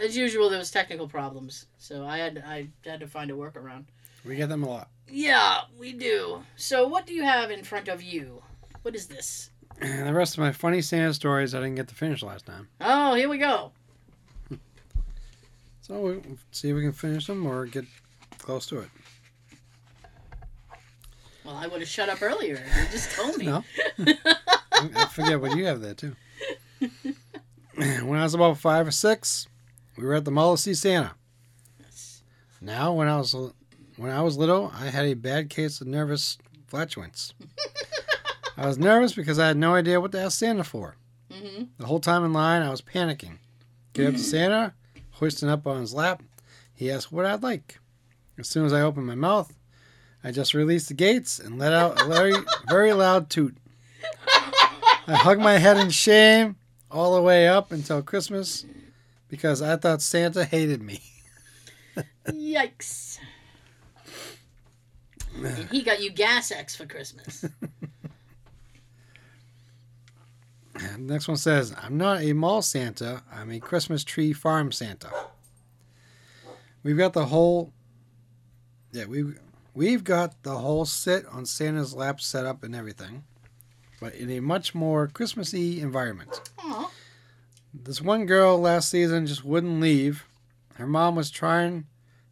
[0.00, 3.84] as usual, there was technical problems, so I had I had to find a workaround.
[4.24, 4.88] We get them a lot.
[5.08, 6.42] Yeah, we do.
[6.56, 8.42] So, what do you have in front of you?
[8.82, 9.50] What is this?
[9.80, 12.68] The rest of my funny Santa stories I didn't get to finish last time.
[12.80, 13.72] Oh, here we go.
[15.80, 17.86] So we'll see if we can finish them or get
[18.38, 18.90] close to it.
[21.46, 22.56] Well, I would have shut up earlier.
[22.56, 23.46] You just told me.
[23.46, 23.64] No.
[24.72, 26.14] I forget what you have there too.
[28.02, 29.46] when I was about five or six,
[29.96, 31.12] we were at the mall to see Santa.
[31.80, 32.22] Yes.
[32.60, 33.36] Now, when I was
[33.96, 37.34] when I was little, I had a bad case of nervous flatulence.
[38.56, 40.96] I was nervous because I had no idea what to ask Santa for.
[41.32, 43.38] hmm The whole time in line, I was panicking.
[43.92, 44.74] Get up to Santa,
[45.12, 46.20] hoisting up on his lap.
[46.74, 47.78] He asked what I'd like.
[48.38, 49.52] As soon as I opened my mouth,
[50.24, 52.34] I just released the gates and let out a very,
[52.68, 53.56] very loud toot.
[55.06, 56.56] I hugged my head in shame
[56.90, 58.64] all the way up until Christmas
[59.28, 61.00] because I thought Santa hated me.
[62.28, 63.18] Yikes.
[65.36, 67.44] And he got you Gas X for Christmas.
[70.98, 75.10] Next one says, I'm not a mall Santa, I'm a Christmas tree farm Santa.
[76.82, 77.72] We've got the whole
[78.92, 79.38] Yeah, we've
[79.74, 83.24] we've got the whole sit on Santa's lap set up and everything.
[84.00, 86.40] But in a much more Christmassy environment.
[86.60, 86.90] Aw.
[87.74, 90.24] This one girl last season just wouldn't leave.
[90.74, 91.86] Her mom was trying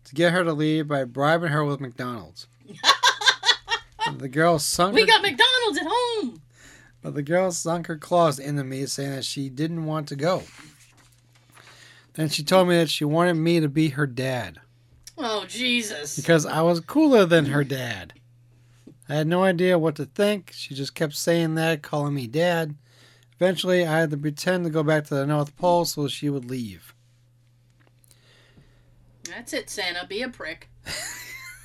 [0.05, 2.47] to get her to leave by bribing her with McDonald's.
[4.19, 6.43] the girl sunk We her- got McDonald's at home.
[7.03, 10.43] But the girl sunk her claws into me, saying that she didn't want to go.
[12.15, 14.59] Then she told me that she wanted me to be her dad
[15.19, 16.17] Oh, Jesus.
[16.17, 18.15] because I was cooler than her dad.
[19.09, 20.53] I had no idea what to think.
[20.53, 22.75] She just kept saying that, calling me dad.
[23.39, 26.47] Eventually, I had to pretend to go back to the North Pole so she would
[26.51, 26.95] leave.
[29.25, 30.07] That's it, Santa.
[30.07, 30.71] Be a prick.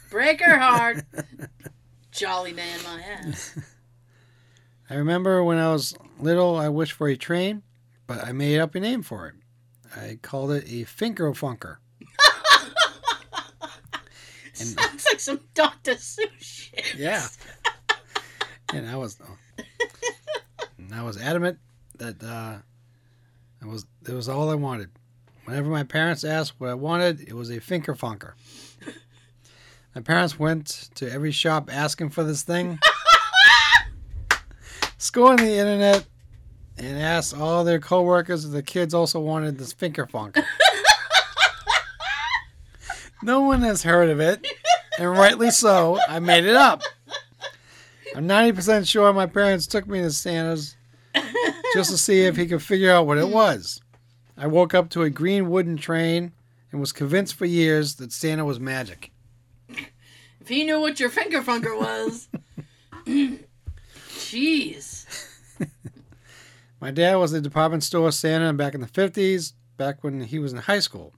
[0.09, 1.03] Break her heart.
[2.11, 3.57] Jolly man, my ass.
[4.89, 7.63] I remember when I was little, I wished for a train,
[8.07, 9.35] but I made up a name for it.
[9.95, 11.77] I called it a Finker Funker.
[14.61, 15.93] And- Sounds like some Dr.
[15.95, 16.95] Seuss shit.
[16.97, 17.27] Yeah.
[18.73, 19.19] and I was
[20.77, 21.59] and I was adamant
[21.97, 22.57] that uh
[23.61, 24.89] it was it was all I wanted.
[25.45, 28.33] Whenever my parents asked what I wanted, it was a Finker Funker.
[29.95, 32.79] My parents went to every shop asking for this thing.
[34.97, 36.05] Scoring the internet
[36.77, 40.43] and asked all their coworkers if the kids also wanted this Finker Funker.
[43.23, 44.45] No one has heard of it,
[44.99, 45.99] and rightly so.
[46.07, 46.81] I made it up.
[48.15, 50.75] I'm 90% sure my parents took me to Santa's
[51.73, 53.81] just to see if he could figure out what it was.
[54.37, 56.33] I woke up to a green wooden train
[56.71, 59.11] and was convinced for years that Santa was magic.
[59.69, 62.27] If he knew what your finger funker was.
[64.09, 65.05] Jeez.
[66.81, 70.51] My dad was a department store Santa back in the 50s, back when he was
[70.51, 71.13] in high school.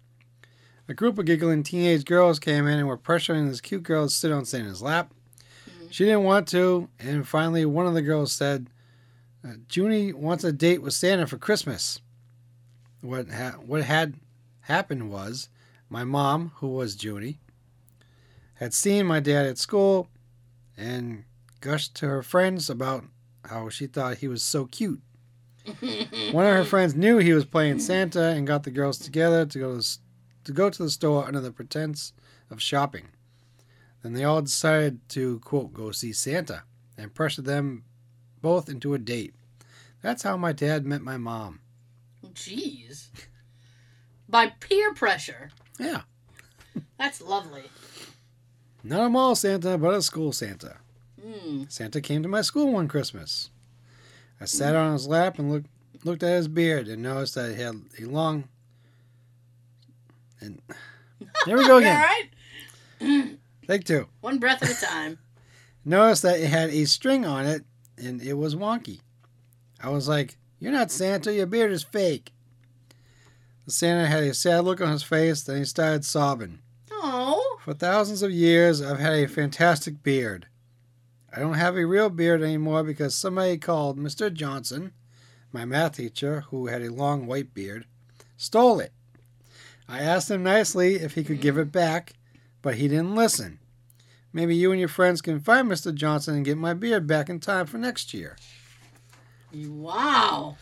[0.87, 4.13] A group of giggling teenage girls came in and were pressuring this cute girl to
[4.13, 5.13] sit on Santa's lap.
[5.89, 8.69] She didn't want to, and finally one of the girls said,
[9.47, 11.99] uh, Junie wants a date with Santa for Christmas.
[13.01, 14.15] What, ha- what had
[14.61, 15.49] happened was
[15.89, 17.39] my mom, who was Junie,
[18.55, 20.07] had seen my dad at school
[20.75, 21.23] and
[21.61, 23.05] gushed to her friends about
[23.45, 25.01] how she thought he was so cute.
[26.31, 29.59] One of her friends knew he was playing Santa and got the girls together to
[29.59, 29.87] go to,
[30.43, 32.13] to go to the store under the pretense
[32.49, 33.07] of shopping.
[34.01, 36.63] Then they all decided to quote go see Santa
[36.97, 37.83] and pressured them
[38.41, 39.33] both into a date.
[40.01, 41.61] That's how my dad met my mom.
[42.33, 43.07] Jeez.
[44.27, 45.51] By peer pressure.
[45.79, 46.01] Yeah,
[46.97, 47.63] That's lovely.
[48.83, 50.77] not a mall Santa, but a school Santa.
[51.21, 51.63] Hmm.
[51.69, 53.49] Santa came to my school one Christmas.
[54.41, 55.67] I sat on his lap and looked
[56.03, 58.49] looked at his beard and noticed that he had a long
[60.43, 60.61] And
[61.45, 62.03] here we go again.
[63.01, 63.37] right.
[63.67, 64.07] Take two.
[64.21, 65.19] One breath at a time.
[65.85, 67.63] Noticed that it had a string on it
[67.97, 68.99] and it was wonky.
[69.81, 72.31] I was like, You're not Santa, your beard is fake.
[73.65, 76.59] The Santa had a sad look on his face, then he started sobbing.
[76.91, 77.57] Oh.
[77.61, 80.47] For thousands of years, I've had a fantastic beard.
[81.33, 84.31] I don't have a real beard anymore because somebody called Mr.
[84.31, 84.91] Johnson,
[85.51, 87.85] my math teacher, who had a long white beard,
[88.37, 88.91] stole it.
[89.87, 92.13] I asked him nicely if he could give it back,
[92.61, 93.59] but he didn't listen.
[94.31, 95.93] Maybe you and your friends can find Mr.
[95.93, 98.35] Johnson and get my beard back in time for next year.
[99.53, 100.57] Wow.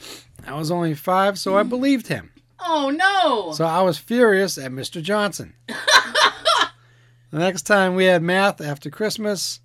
[0.46, 2.32] I was only five, so I believed him.
[2.60, 3.54] Oh no.
[3.54, 5.02] So I was furious at Mr.
[5.02, 5.54] Johnson.
[7.32, 9.62] The next time we had math after Christmas,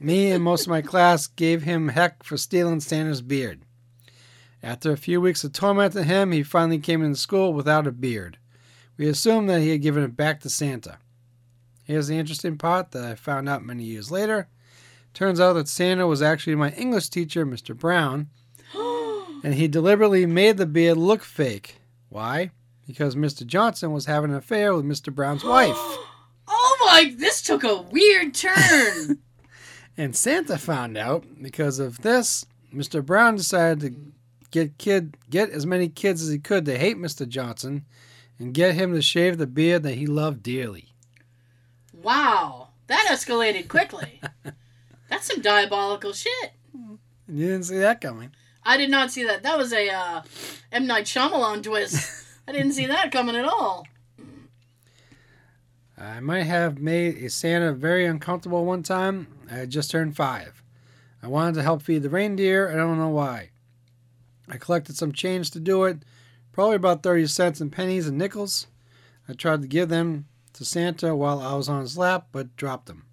[0.00, 3.62] me and most of my class gave him heck for stealing Santa's beard.
[4.64, 8.38] After a few weeks of tormenting him, he finally came into school without a beard.
[8.96, 10.96] We assumed that he had given it back to Santa.
[11.84, 14.48] Here's the interesting part that I found out many years later.
[15.12, 17.76] Turns out that Santa was actually my English teacher, Mr.
[17.76, 18.30] Brown,
[19.44, 21.82] and he deliberately made the beard look fake.
[22.08, 22.50] Why?
[22.86, 23.46] Because Mr.
[23.46, 25.14] Johnson was having an affair with Mr.
[25.14, 25.76] Brown's wife.
[25.76, 27.14] oh my!
[27.18, 29.18] This took a weird turn.
[29.96, 32.44] And Santa found out because of this,
[32.74, 33.06] Mr.
[33.06, 34.13] Brown decided to
[34.54, 37.28] get kid get as many kids as he could to hate Mr.
[37.28, 37.84] Johnson
[38.38, 40.94] and get him to shave the beard that he loved dearly.
[41.92, 42.68] wow.
[42.86, 44.20] That escalated quickly.
[45.08, 46.52] That's some diabolical shit.
[46.74, 46.98] You
[47.46, 48.30] didn't see that coming.
[48.62, 49.42] I did not see that.
[49.42, 50.22] That was a uh,
[50.70, 52.26] M Night Shyamalan twist.
[52.46, 53.86] I didn't see that coming at all.
[55.96, 59.28] I might have made a Santa very uncomfortable one time.
[59.50, 60.62] I had just turned five.
[61.22, 63.50] I wanted to help feed the reindeer, I don't know why.
[64.48, 65.98] I collected some change to do it,
[66.52, 68.66] probably about 30 cents in pennies and nickels.
[69.28, 72.86] I tried to give them to Santa while I was on his lap, but dropped
[72.86, 73.06] them.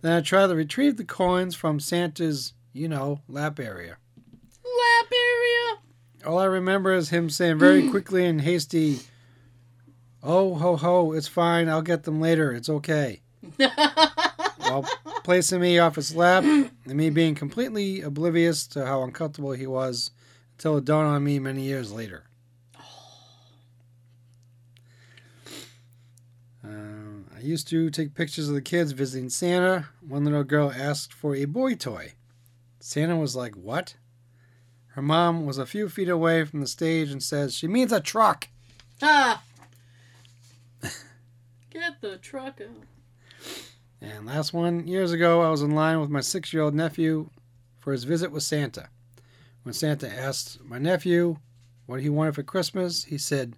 [0.00, 3.96] Then I tried to retrieve the coins from Santa's, you know, lap area.
[4.64, 5.78] Lap area.
[6.26, 7.90] All I remember is him saying very hmm.
[7.90, 9.00] quickly and hasty,
[10.22, 11.68] Oh, ho, ho, it's fine.
[11.68, 12.50] I'll get them later.
[12.52, 13.20] It's okay.
[14.56, 14.88] While
[15.22, 20.10] placing me off his lap and me being completely oblivious to how uncomfortable he was
[20.56, 22.24] until it dawned on me many years later.
[26.64, 29.88] Uh, I used to take pictures of the kids visiting Santa.
[30.00, 32.12] One little girl asked for a boy toy.
[32.80, 33.96] Santa was like, What?
[34.88, 38.00] Her mom was a few feet away from the stage and says, She means a
[38.00, 38.48] truck.
[39.02, 39.42] ah.
[41.70, 42.86] Get the truck out.
[44.00, 47.28] And last one, years ago, I was in line with my six year old nephew
[47.78, 48.88] for his visit with Santa.
[49.64, 51.38] When Santa asked my nephew
[51.86, 53.56] what he wanted for Christmas, he said,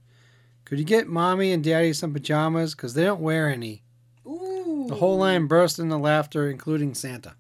[0.65, 2.75] Could you get mommy and daddy some pajamas?
[2.75, 3.83] Because they don't wear any.
[4.25, 4.87] Ooh.
[4.89, 7.35] The whole line burst into laughter, including Santa.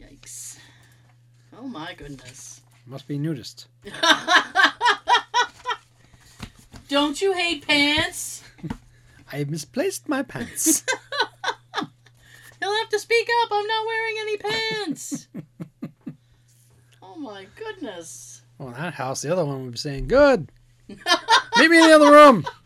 [0.00, 0.58] Yikes.
[1.56, 2.60] Oh my goodness.
[2.86, 3.68] Must be nudist.
[6.88, 8.42] Don't you hate pants?
[9.32, 10.84] I misplaced my pants.
[12.60, 13.48] He'll have to speak up.
[13.52, 15.28] I'm not wearing any pants.
[17.22, 18.42] Oh my goodness.
[18.58, 20.50] well, in that house, the other one would be saying, Good.
[20.88, 20.98] Meet
[21.70, 22.46] me in the other room.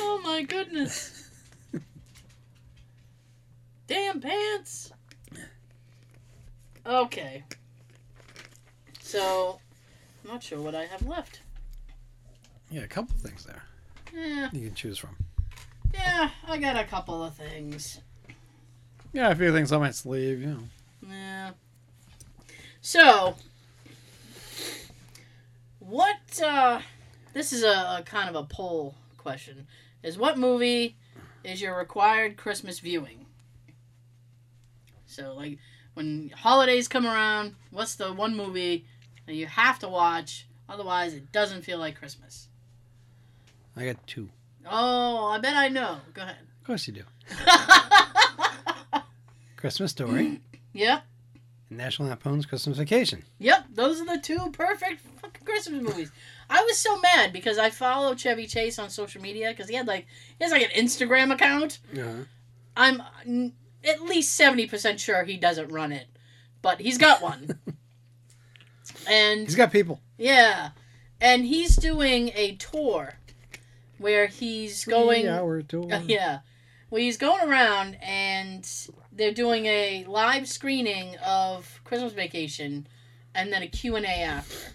[0.00, 1.30] Oh my goodness.
[3.86, 4.92] Damn pants.
[6.86, 7.42] Okay.
[9.00, 9.58] So,
[10.24, 11.40] I'm not sure what I have left.
[12.70, 13.62] Yeah, a couple things there
[14.14, 15.16] Yeah, you can choose from.
[15.94, 18.00] yeah, I got a couple of things.
[19.12, 20.62] Yeah, a few things on my sleeve, you know.
[21.08, 21.50] Yeah.
[22.88, 23.36] So,
[25.78, 26.80] what, uh,
[27.34, 29.66] this is a, a kind of a poll question.
[30.02, 30.96] Is what movie
[31.44, 33.26] is your required Christmas viewing?
[35.04, 35.58] So, like,
[35.92, 38.86] when holidays come around, what's the one movie
[39.26, 40.46] that you have to watch?
[40.66, 42.48] Otherwise, it doesn't feel like Christmas.
[43.76, 44.30] I got two.
[44.64, 45.98] Oh, I bet I know.
[46.14, 46.38] Go ahead.
[46.62, 47.02] Of course you do.
[49.56, 50.40] Christmas Story
[50.72, 51.04] yep.
[51.68, 53.24] And National Lampoon's Christmas Vacation.
[53.38, 56.10] Yep, those are the two perfect fucking Christmas movies.
[56.50, 59.86] I was so mad because I follow Chevy Chase on social media because he had
[59.86, 60.06] like
[60.38, 61.78] he has like an Instagram account.
[61.92, 62.14] Yeah.
[62.76, 63.52] I'm n-
[63.84, 66.06] at least seventy percent sure he doesn't run it,
[66.62, 67.58] but he's got one.
[69.08, 70.00] and He's got people.
[70.16, 70.70] yeah,
[71.20, 73.14] and he's doing a tour
[73.98, 75.26] where he's going.
[75.28, 75.88] Hour tour.
[76.06, 76.40] Yeah.
[76.90, 78.66] Well, he's going around and
[79.18, 82.86] they're doing a live screening of Christmas Vacation
[83.34, 84.72] and then a Q&A after.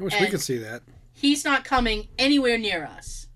[0.00, 0.82] I wish we could see that.
[1.12, 3.28] he's not coming anywhere near us.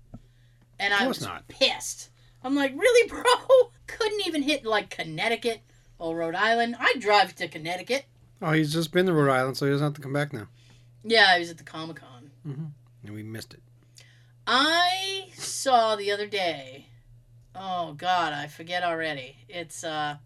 [0.79, 1.47] And I was not.
[1.47, 2.09] pissed.
[2.43, 3.23] I'm like, really, bro?
[3.87, 5.61] Couldn't even hit like Connecticut
[5.99, 6.75] or Rhode Island.
[6.79, 8.05] I drive to Connecticut.
[8.41, 10.47] Oh, he's just been to Rhode Island, so he doesn't have to come back now.
[11.03, 12.31] Yeah, I was at the Comic Con.
[12.45, 12.65] Mm-hmm.
[13.05, 13.61] And we missed it.
[14.47, 16.87] I saw the other day.
[17.57, 19.37] Oh God, I forget already.
[19.47, 20.17] It's uh,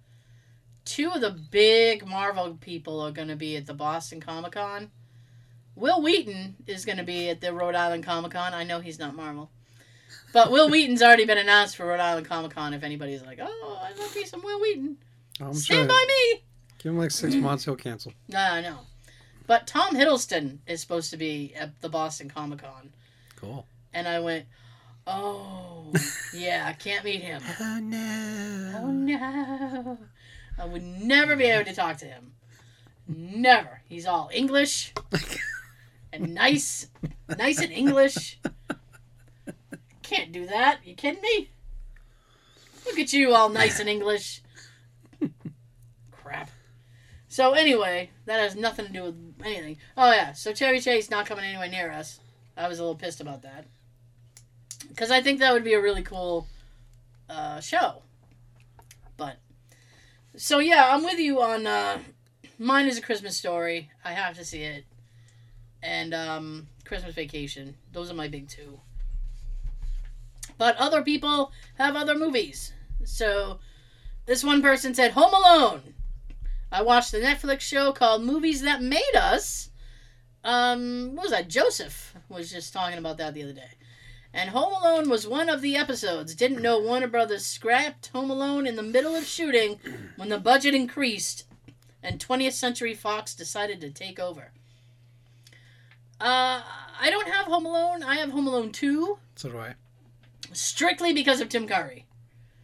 [0.85, 4.89] two of the big Marvel people are going to be at the Boston Comic Con.
[5.75, 8.53] Wil Wheaton is going to be at the Rhode Island Comic Con.
[8.53, 9.49] I know he's not Marvel,
[10.33, 12.73] but Wil Wheaton's already been announced for Rhode Island Comic Con.
[12.73, 14.97] If anybody's like, "Oh, I'd love to see some Wil Wheaton,"
[15.39, 15.87] I'm stand sure.
[15.87, 16.41] by me.
[16.79, 18.13] Give him like six months, he'll cancel.
[18.27, 18.79] No, I know.
[19.47, 22.91] But Tom Hiddleston is supposed to be at the Boston Comic Con,
[23.35, 23.65] Cool.
[23.93, 24.45] and I went,
[25.07, 25.93] "Oh,
[26.33, 28.73] yeah, I can't meet him." Oh no.
[28.77, 29.97] Oh no.
[30.57, 32.33] I would never be able to talk to him.
[33.07, 33.81] Never.
[33.87, 34.93] He's all English
[36.13, 36.87] and nice.
[37.37, 38.39] Nice and English.
[40.03, 40.79] Can't do that.
[40.83, 41.49] You kidding me?
[42.85, 44.41] Look at you all nice and English.
[46.11, 46.49] Crap.
[47.27, 49.77] So anyway, that has nothing to do with anything.
[49.95, 52.19] Oh yeah, so Chevy Chase not coming anywhere near us.
[52.57, 53.65] I was a little pissed about that.
[54.99, 56.45] Because I think that would be a really cool
[57.29, 58.01] uh, show.
[59.15, 59.37] But
[60.35, 61.99] so yeah, I'm with you on uh,
[62.57, 63.89] mine is a Christmas story.
[64.03, 64.83] I have to see it,
[65.81, 67.75] and um, Christmas Vacation.
[67.93, 68.81] Those are my big two.
[70.57, 72.73] But other people have other movies.
[73.05, 73.59] So
[74.25, 75.93] this one person said Home Alone.
[76.73, 79.69] I watched the Netflix show called Movies That Made Us.
[80.43, 81.47] Um, what was that?
[81.47, 83.78] Joseph was just talking about that the other day.
[84.33, 86.35] And Home Alone was one of the episodes.
[86.35, 89.79] Didn't know Warner Brothers scrapped Home Alone in the middle of shooting
[90.17, 91.45] when the budget increased
[92.03, 94.51] and 20th Century Fox decided to take over.
[96.21, 96.61] Uh,
[97.01, 98.03] I don't have Home Alone.
[98.03, 99.73] I have Home Alone 2 So do I.
[100.53, 102.05] strictly because of Tim Curry.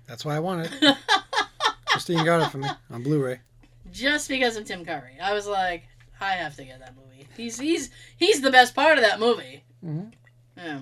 [0.08, 0.98] That's why I want it.
[1.88, 3.40] Christine got it for me on Blu-ray.
[3.92, 5.18] Just because of Tim Curry.
[5.22, 5.88] I was like,
[6.22, 7.28] I have to get that movie.
[7.36, 9.64] He's he's he's the best part of that movie.
[9.84, 10.12] Mhm.
[10.58, 10.80] Yeah.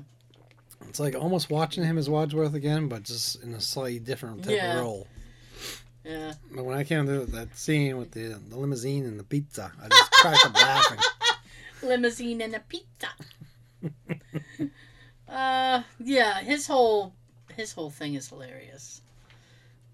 [0.94, 4.58] It's like almost watching him as Wadsworth again, but just in a slightly different type
[4.58, 4.76] Yeah.
[4.76, 5.08] of role.
[6.06, 6.34] Yeah.
[6.54, 9.88] But when I came to that scene with the, the limousine and the pizza, I
[9.90, 11.00] just cracked up laughing.
[11.82, 13.10] limousine and a pizza.
[15.28, 17.16] uh, yeah, his whole
[17.56, 19.02] his whole thing is hilarious.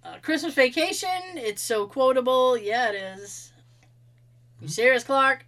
[0.04, 2.58] Uh, Christmas Vacation, it's so quotable.
[2.58, 3.54] Yeah, it is.
[4.60, 5.45] You serious, Clark?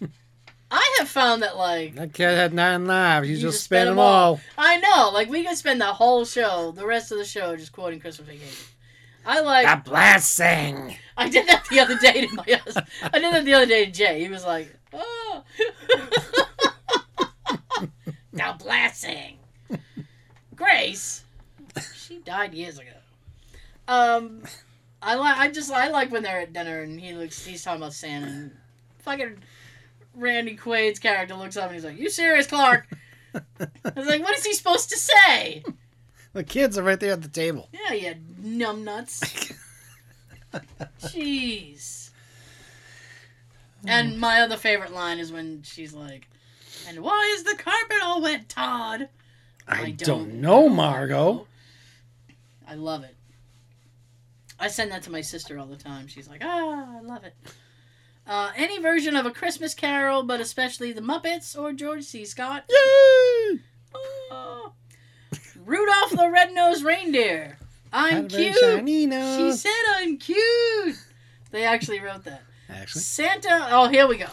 [0.70, 3.28] I have found that like That cat had nine lives.
[3.28, 4.32] You, You just, just spent spent them 'em all.
[4.34, 4.40] all.
[4.58, 7.72] I know, like we could spend the whole show, the rest of the show, just
[7.72, 8.66] quoting Christmas Vacation.
[9.26, 9.66] I like.
[9.84, 10.96] The blessing.
[11.16, 12.86] I did that the other day to my husband.
[13.02, 14.20] I did that the other day to Jay.
[14.22, 15.42] He was like, "Oh,
[18.32, 19.38] the blessing."
[20.54, 21.24] Grace,
[21.94, 22.88] she died years ago.
[23.86, 24.42] Um,
[25.02, 25.36] I like.
[25.38, 27.44] I just I like when they're at dinner and he looks.
[27.44, 28.26] He's talking about Santa.
[28.26, 28.56] And
[29.00, 29.38] fucking
[30.18, 32.86] Randy Quaid's character looks up and he's like, "You serious, Clark?"
[33.34, 35.62] I was like, "What is he supposed to say?"
[36.32, 37.68] The kids are right there at the table.
[37.72, 39.54] Yeah, you numbnuts.
[41.00, 42.10] Jeez.
[43.86, 46.28] And my other favorite line is when she's like,
[46.88, 49.08] "And why is the carpet all wet, Todd?"
[49.70, 51.46] I, don't, know, Margo.
[52.66, 53.14] I love it.
[54.58, 56.08] I send that to my sister all the time.
[56.08, 57.34] She's like, "Ah, I love it."
[58.28, 62.26] Uh, any version of a Christmas Carol, but especially the Muppets or George C.
[62.26, 62.64] Scott.
[62.68, 63.60] Yay!
[64.30, 64.72] Oh.
[65.64, 67.56] Rudolph the Red-Nosed Reindeer.
[67.90, 69.12] I'm Had a very cute.
[69.38, 70.96] She said I'm cute.
[71.50, 72.42] They actually wrote that.
[72.68, 73.68] Actually, Santa.
[73.70, 74.28] Oh, here we go.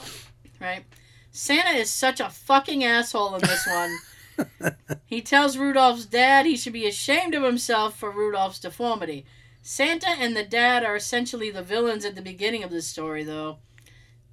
[0.59, 0.83] Right.
[1.31, 4.75] Santa is such a fucking asshole in this one.
[5.05, 9.25] he tells Rudolph's dad he should be ashamed of himself for Rudolph's deformity.
[9.61, 13.57] Santa and the dad are essentially the villains at the beginning of this story, though.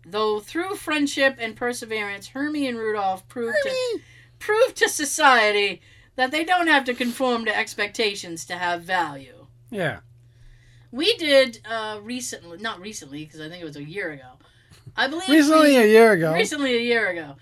[0.05, 4.01] Though through friendship and perseverance, Hermey and Rudolph prove to
[4.39, 5.81] prove to society
[6.17, 9.47] that they don't have to conform to expectations to have value.
[9.71, 10.01] yeah.
[10.91, 14.33] We did uh, recently, not recently, because I think it was a year ago.
[14.95, 16.35] I believe Recently, we- a year ago.
[16.35, 17.37] recently a year ago.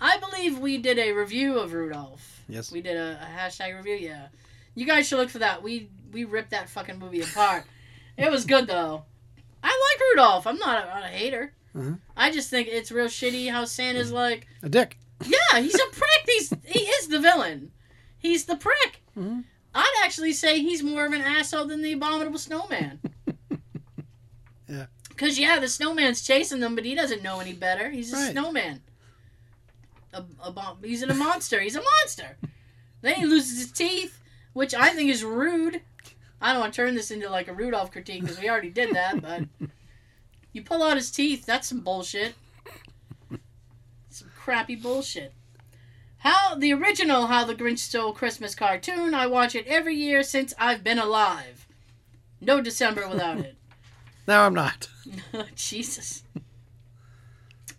[0.00, 2.42] I believe we did a review of Rudolph.
[2.48, 2.72] Yes.
[2.72, 3.94] We did a, a hashtag review.
[3.94, 4.26] Yeah,
[4.74, 5.62] you guys should look for that.
[5.62, 7.64] We we ripped that fucking movie apart.
[8.16, 9.04] it was good though.
[9.62, 10.46] I like Rudolph.
[10.46, 11.52] I'm not a, not a hater.
[11.76, 11.98] Mhm.
[12.16, 14.98] I just think it's real shitty how Santa's like, A dick.
[15.24, 16.24] yeah, he's a prick.
[16.26, 17.70] He's he is the villain.
[18.18, 19.02] He's the prick.
[19.16, 19.44] Mhm.
[19.74, 23.00] I'd actually say he's more of an asshole than the abominable snowman.
[24.68, 24.86] Yeah.
[25.08, 27.90] Because yeah, the snowman's chasing them, but he doesn't know any better.
[27.90, 28.32] He's a Right.
[28.32, 28.82] snowman.
[30.12, 30.78] a, a bomb.
[30.82, 31.60] He's in a monster.
[31.60, 32.36] He's a monster.
[33.02, 34.20] Then he loses his teeth,
[34.54, 35.82] which I think is rude.
[36.40, 38.94] I don't want to turn this into like a Rudolph critique because we already did
[38.94, 39.44] that, but
[40.56, 42.34] you pull out his teeth, that's some bullshit.
[44.08, 45.34] Some crappy bullshit.
[46.18, 50.54] How the original How the Grinch Stole Christmas cartoon, I watch it every year since
[50.58, 51.66] I've been alive.
[52.40, 53.54] No December without it.
[54.28, 54.88] No, I'm not.
[55.54, 56.24] Jesus.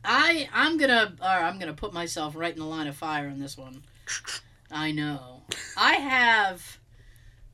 [0.06, 3.38] I I'm gonna or I'm gonna put myself right in the line of fire on
[3.38, 3.84] this one.
[4.72, 5.42] I know.
[5.76, 6.80] I have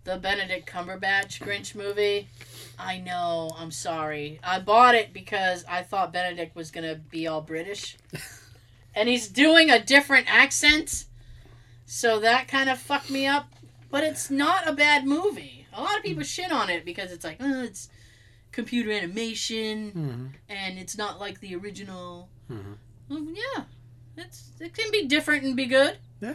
[0.04, 2.28] the Benedict Cumberbatch Grinch movie.
[2.80, 3.52] I know.
[3.58, 4.40] I'm sorry.
[4.44, 7.98] I bought it because I thought Benedict was gonna be all British,
[8.96, 11.06] and he's doing a different accent,
[11.86, 13.48] so that kind of fucked me up.
[13.90, 15.68] But it's not a bad movie.
[15.72, 17.90] A lot of people shit on it because it's like, oh, it's
[18.52, 22.30] computer animation hmm and it's not like the original.
[22.52, 22.78] Mhm.
[23.10, 23.64] Well, yeah,
[24.18, 25.98] it's it can be different and be good.
[26.22, 26.34] Yeah.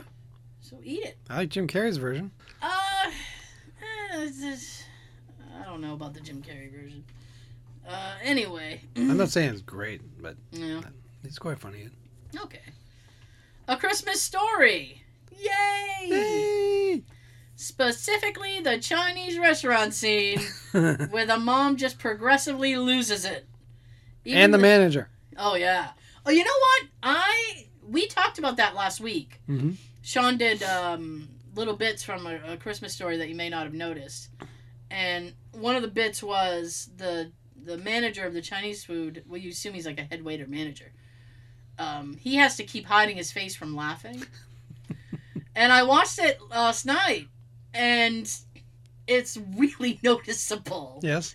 [0.60, 1.18] So eat it.
[1.30, 2.30] I like Jim Carrey's version.
[2.62, 3.10] Uh,
[4.14, 4.77] it's just- I
[5.68, 7.04] don't know about the Jim Carrey version.
[7.88, 8.80] Uh, anyway.
[8.96, 10.80] I'm not saying it's great, but Yeah.
[11.24, 11.88] it's quite funny.
[12.36, 12.60] Okay.
[13.68, 15.02] A Christmas Story.
[15.38, 16.08] Yay!
[16.08, 17.02] Yay!
[17.54, 20.40] Specifically, the Chinese restaurant scene
[20.72, 23.46] where the mom just progressively loses it.
[24.24, 25.08] Even and the manager.
[25.36, 25.88] Oh yeah.
[26.24, 26.82] Oh, you know what?
[27.02, 29.40] I we talked about that last week.
[29.46, 33.64] hmm Sean did um, little bits from a, a Christmas story that you may not
[33.64, 34.28] have noticed,
[34.90, 37.32] and one of the bits was the
[37.64, 39.24] the manager of the Chinese food.
[39.28, 40.92] Well, you assume he's like a head waiter manager.
[41.78, 44.22] Um, he has to keep hiding his face from laughing,
[45.54, 47.28] and I watched it last night,
[47.74, 48.30] and
[49.06, 51.00] it's really noticeable.
[51.02, 51.34] Yes.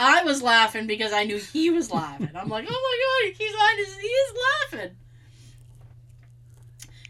[0.00, 2.30] I was laughing because I knew he was laughing.
[2.36, 4.34] I'm like, oh my god, he's hiding his, he is
[4.72, 4.96] laughing.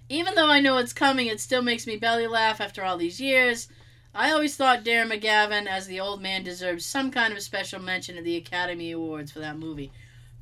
[0.09, 3.21] Even though I know it's coming, it still makes me belly laugh after all these
[3.21, 3.69] years.
[4.15, 8.17] I always thought Darren McGavin, as the old man, deserved some kind of special mention
[8.17, 9.93] at the Academy Awards for that movie.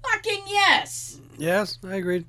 [0.03, 1.21] Fucking yes!
[1.37, 2.27] Yes, I agreed.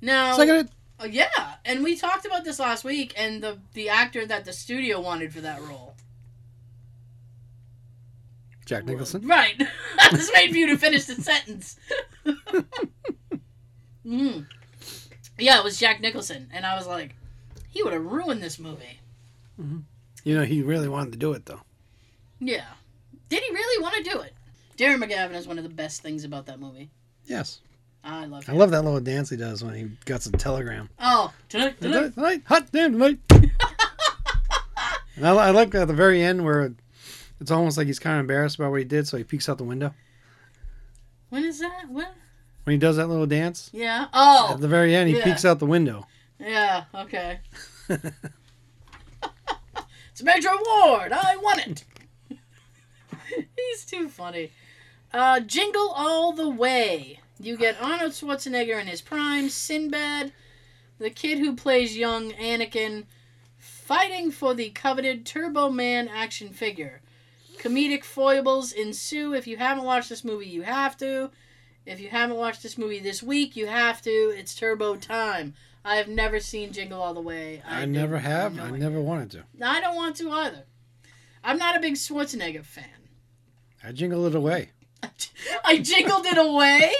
[0.00, 0.70] Now, Second.
[1.00, 4.52] oh, yeah, and we talked about this last week, and the the actor that the
[4.52, 5.94] studio wanted for that role.
[8.64, 9.26] Jack Nicholson.
[9.26, 9.54] Right.
[9.98, 11.76] I was waiting for you to finish the sentence.
[14.06, 14.46] mm.
[15.38, 17.16] Yeah, it was Jack Nicholson, and I was like,
[17.70, 19.00] he would have ruined this movie.
[20.24, 21.60] You know, he really wanted to do it though.
[22.40, 22.64] Yeah.
[23.28, 24.32] Did he really want to do it?
[24.76, 26.90] Darren McGavin is one of the best things about that movie.
[27.26, 27.60] Yes.
[28.04, 30.88] I love I love that little dance he does when he gets a telegram.
[30.98, 32.14] Oh, tonight, tonight.
[32.14, 33.18] Tonight, hot damn tonight.
[35.16, 36.72] and I, I like at the very end where
[37.40, 39.58] it's almost like he's kind of embarrassed about what he did, so he peeks out
[39.58, 39.92] the window
[41.28, 41.84] When is that?
[41.90, 42.06] When?
[42.64, 43.70] when he does that little dance.
[43.72, 44.06] Yeah.
[44.12, 45.24] Oh, At the very end, he yeah.
[45.24, 46.06] peeks out the window.
[46.38, 46.84] yeah.
[46.94, 47.40] Okay.
[50.18, 51.12] It's Major Award.
[51.12, 51.84] I won it.
[53.56, 54.50] He's too funny.
[55.14, 57.20] Uh, Jingle All the Way.
[57.38, 60.32] You get Arnold Schwarzenegger in his prime, Sinbad,
[60.98, 63.04] the kid who plays young Anakin,
[63.58, 67.00] fighting for the coveted Turbo Man action figure.
[67.58, 69.34] Comedic foibles ensue.
[69.34, 71.30] If you haven't watched this movie, you have to.
[71.86, 74.10] If you haven't watched this movie this week, you have to.
[74.10, 75.54] It's Turbo time.
[75.88, 77.62] I have never seen Jingle All the Way.
[77.66, 78.54] I, do- never have.
[78.54, 78.78] no I idea.
[78.78, 79.44] never wanted to.
[79.64, 80.64] I don't want to either.
[81.42, 82.84] I'm not a big Schwarzenegger fan.
[83.82, 84.72] I jingle it away.
[85.64, 86.92] I jingled it away.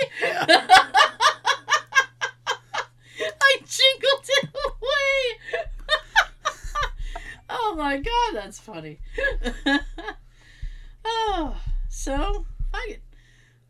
[3.42, 5.58] I jingled it away.
[7.50, 9.00] oh my god, that's funny.
[11.04, 11.60] oh,
[11.90, 13.02] so fuck it.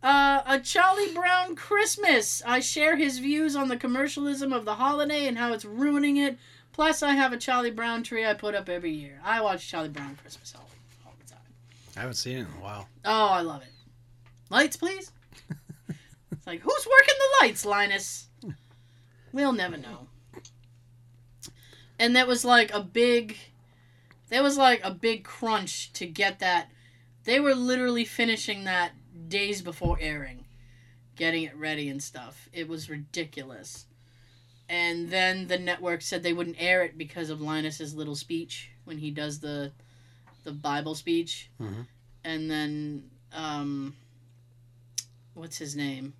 [0.03, 2.43] Uh, a Charlie Brown Christmas.
[2.47, 6.39] I share his views on the commercialism of the holiday and how it's ruining it.
[6.73, 9.21] Plus, I have a Charlie Brown tree I put up every year.
[9.25, 10.69] I watch Charlie Brown Christmas all,
[11.05, 11.43] all the time.
[11.97, 12.89] I haven't seen it in a while.
[13.05, 13.73] Oh, I love it.
[14.51, 15.11] Lights, please.
[16.31, 18.29] it's like, who's working the lights, Linus?
[19.33, 20.07] We'll never know.
[21.99, 23.37] And that was like a big,
[24.29, 26.71] there was like a big crunch to get that.
[27.25, 28.93] They were literally finishing that
[29.29, 30.45] days before airing,
[31.17, 32.49] getting it ready and stuff.
[32.53, 33.87] It was ridiculous.
[34.69, 38.99] And then the network said they wouldn't air it because of Linus's little speech when
[38.99, 39.73] he does the,
[40.45, 41.87] the Bible speech Mhm.
[42.25, 43.95] and then um
[45.35, 46.15] what's his name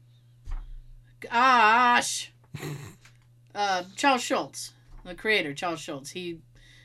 [1.21, 2.31] gosh
[3.55, 4.73] uh charles schulz
[5.05, 6.39] the creator charles schulz he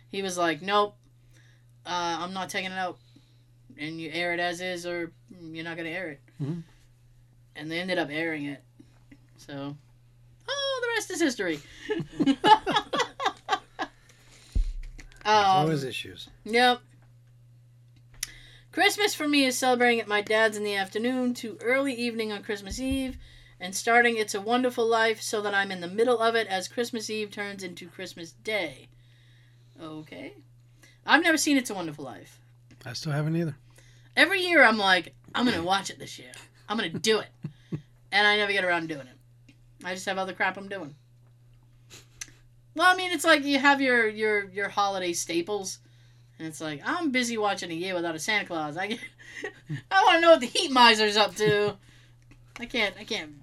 [0.10, 0.96] he was like nope
[1.86, 2.98] uh i'm not taking it out
[3.78, 5.12] and you air it as is or
[5.42, 6.64] you're not gonna air it Mhm.
[7.56, 8.64] and they ended up airing it
[9.38, 9.76] so
[10.48, 11.60] oh the rest is history.
[15.26, 16.28] Um, always issues.
[16.44, 16.82] Yep.
[18.74, 22.44] Christmas for me is celebrating at my dad's in the afternoon to early evening on
[22.44, 23.16] Christmas Eve
[23.58, 26.68] and starting It's a Wonderful Life so that I'm in the middle of it as
[26.68, 28.90] Christmas Eve turns into Christmas Day.
[29.82, 30.34] Okay.
[31.06, 32.42] I've never seen It's a Wonderful Life.
[32.86, 33.56] I still haven't either.
[34.16, 36.32] Every year I'm like, I'm going to watch it this year.
[36.70, 37.30] I'm going to do it.
[38.12, 39.56] and I never get around to doing it.
[39.84, 40.96] I just have other crap I'm doing.
[42.76, 45.80] Well, I mean, it's like you have your your your holiday staples,
[46.40, 48.78] and it's like I'm busy watching a year without a Santa Claus.
[48.78, 49.00] I get,
[49.92, 51.76] I want to know what the heat miser's up to.
[52.60, 53.34] I can't I can't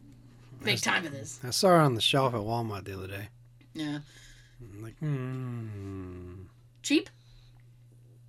[0.62, 1.38] make time for this.
[1.44, 3.28] I saw her on the shelf at Walmart the other day.
[3.72, 4.00] Yeah,
[4.60, 6.42] I'm like, hmm.
[6.82, 7.08] cheap.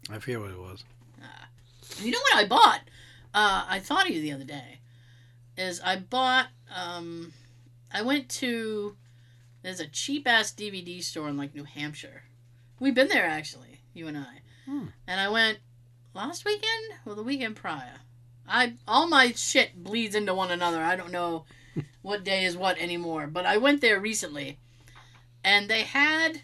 [0.09, 0.83] I forget what it was.
[2.03, 2.81] You know what I bought?
[3.33, 4.79] Uh, I thought of you the other day.
[5.57, 6.47] Is I bought.
[6.75, 7.33] Um,
[7.93, 8.95] I went to.
[9.61, 12.23] There's a cheap ass DVD store in like New Hampshire.
[12.79, 14.41] We've been there actually, you and I.
[14.65, 14.85] Hmm.
[15.07, 15.59] And I went
[16.15, 17.99] last weekend or the weekend prior.
[18.47, 20.81] I all my shit bleeds into one another.
[20.81, 21.45] I don't know
[22.01, 23.27] what day is what anymore.
[23.27, 24.57] But I went there recently,
[25.43, 26.41] and they had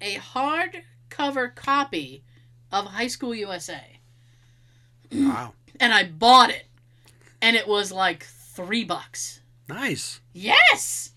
[0.00, 2.24] a hardcover copy
[2.72, 3.97] of High School USA
[5.12, 5.52] Wow.
[5.80, 6.66] and I bought it,
[7.40, 9.40] and it was like three bucks.
[9.68, 10.20] Nice.
[10.32, 11.12] Yes,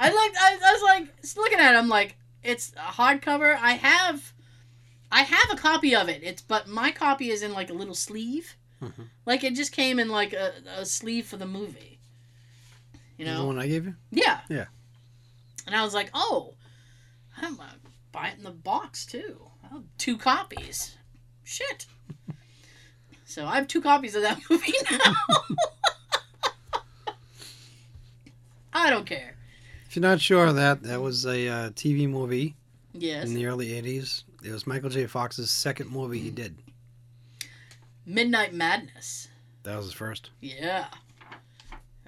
[0.00, 0.32] I like.
[0.40, 1.78] I, I was like looking at it.
[1.78, 3.56] I'm like, it's a hardcover.
[3.60, 4.32] I have,
[5.12, 6.22] I have a copy of it.
[6.22, 8.56] It's but my copy is in like a little sleeve.
[8.82, 9.08] Mhm.
[9.26, 11.98] Like it just came in like a, a sleeve for the movie.
[13.16, 13.94] You know the one I gave you?
[14.10, 14.40] Yeah.
[14.48, 14.66] Yeah.
[15.66, 16.54] And I was like, oh,
[17.40, 17.70] I'm gonna
[18.12, 19.40] buy it in the box too.
[19.98, 20.96] Two copies.
[21.44, 21.86] Shit.
[23.34, 25.12] So I have two copies of that movie now.
[28.72, 29.34] I don't care.
[29.88, 32.54] If you're not sure of that, that was a uh, TV movie
[32.92, 33.26] Yes.
[33.26, 34.22] in the early 80s.
[34.44, 35.06] It was Michael J.
[35.08, 36.54] Fox's second movie he did.
[38.06, 39.26] Midnight Madness.
[39.64, 40.30] That was his first.
[40.40, 40.86] Yeah.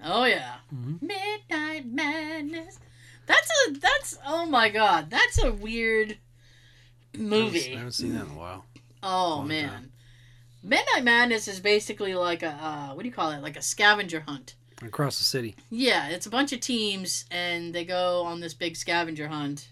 [0.04, 0.56] Oh yeah.
[0.72, 1.02] Mhm.
[1.02, 2.78] Midnight Madness.
[3.26, 5.10] That's a that's oh my god.
[5.10, 6.18] That's a weird
[7.18, 7.72] movie.
[7.74, 8.64] I haven't seen that in a while.
[9.02, 9.68] Oh Long man.
[9.70, 9.92] time.
[10.66, 13.40] Midnight Madness is basically like a uh, what do you call it?
[13.40, 14.56] Like a scavenger hunt.
[14.82, 15.54] Across the city.
[15.70, 19.68] Yeah, it's a bunch of teams and they go on this big scavenger hunt.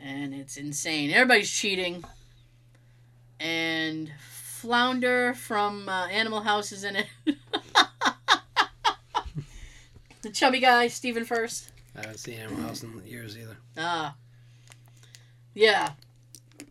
[0.00, 1.10] And it's insane.
[1.10, 2.02] Everybody's cheating.
[3.38, 7.06] And Flounder from uh, Animal House is in it.
[10.22, 11.70] the chubby guy, Stephen Furst.
[11.94, 13.58] I haven't seen Animal House in years either.
[13.76, 14.14] Ah.
[15.52, 15.90] Yeah.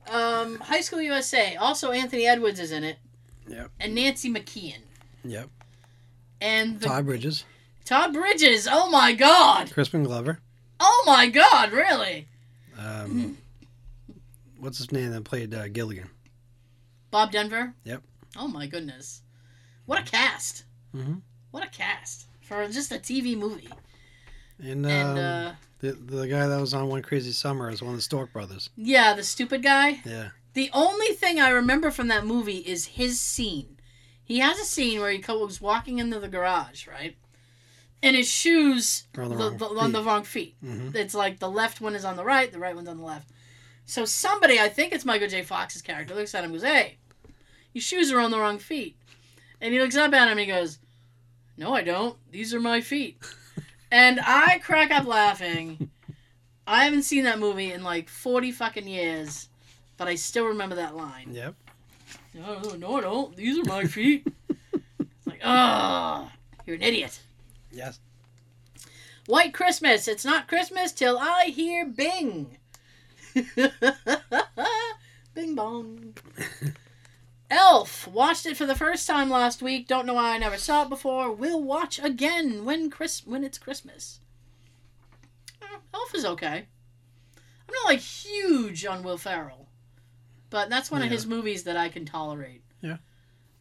[0.09, 1.55] Um, High School USA.
[1.57, 2.97] Also, Anthony Edwards is in it.
[3.51, 3.71] Yep.
[3.79, 4.77] And Nancy McKeon.
[5.23, 5.49] Yep.
[6.39, 7.45] And the, Todd Bridges,
[7.85, 8.67] Todd Bridges.
[8.69, 9.71] Oh my God.
[9.71, 10.39] Crispin Glover.
[10.79, 11.71] Oh my God.
[11.71, 12.27] Really?
[12.79, 13.37] Um,
[14.59, 16.09] what's his name that played uh, Gilligan?
[17.11, 17.73] Bob Denver.
[17.83, 18.01] Yep.
[18.37, 19.21] Oh my goodness.
[19.85, 20.63] What a cast.
[20.95, 21.15] Mm-hmm.
[21.51, 23.69] What a cast for just a TV movie.
[24.63, 27.91] And, um, And uh, the the guy that was on One Crazy Summer is one
[27.91, 28.69] of the Stork brothers.
[28.77, 29.99] yeah, the stupid guy.
[30.05, 30.29] Yeah.
[30.53, 33.77] The only thing I remember from that movie is his scene.
[34.23, 37.15] He has a scene where he goes walking into the garage, right?
[38.03, 40.05] And his shoes Are on the wrong the- on the feet.
[40.07, 40.55] wrong feet.
[40.63, 40.95] Mhm.
[40.95, 43.29] It's like the left one is on the right, the right one's on the left.
[43.85, 45.43] So somebody, I think it's Michael J.
[45.43, 46.97] Fox's character, looks at him and goes, Hey,
[47.73, 48.97] your shoes are on the wrong feet.
[49.59, 50.79] And he looks up at him and he goes,
[51.57, 52.17] No, I don't.
[52.31, 53.21] These are my feet.
[53.91, 55.91] and I crack up laughing.
[56.65, 59.49] I haven't seen that movie in like 40 fucking years,
[60.01, 61.31] but I still remember that line.
[61.31, 61.53] Yep.
[62.33, 63.35] No, no, no, I don't.
[63.35, 64.25] These are my feet.
[64.73, 66.27] it's like, oh,
[66.65, 67.19] you're an idiot.
[67.71, 67.99] Yes.
[69.27, 70.07] White Christmas.
[70.07, 72.57] It's not Christmas till I hear Bing.
[75.35, 76.15] Bing bong.
[77.51, 78.07] Elf.
[78.07, 79.87] Watched it for the first time last week.
[79.87, 81.31] Don't know why I never saw it before.
[81.31, 84.19] We'll watch again when Chris when it's Christmas.
[85.93, 86.65] Elf is okay.
[87.37, 89.67] I'm not like huge on Will Ferrell,
[90.51, 92.61] but that's one of his movies that I can tolerate.
[92.81, 92.97] Yeah.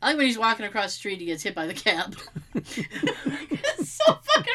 [0.03, 2.17] I like when he's walking across the street, he gets hit by the cab.
[2.55, 4.53] it's so fucking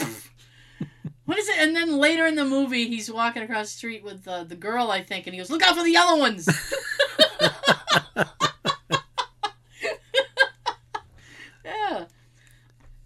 [0.00, 0.16] random.
[1.26, 1.58] What is it?
[1.58, 4.90] And then later in the movie, he's walking across the street with uh, the girl,
[4.90, 6.48] I think, and he goes, "Look out for the yellow ones."
[11.64, 12.06] yeah,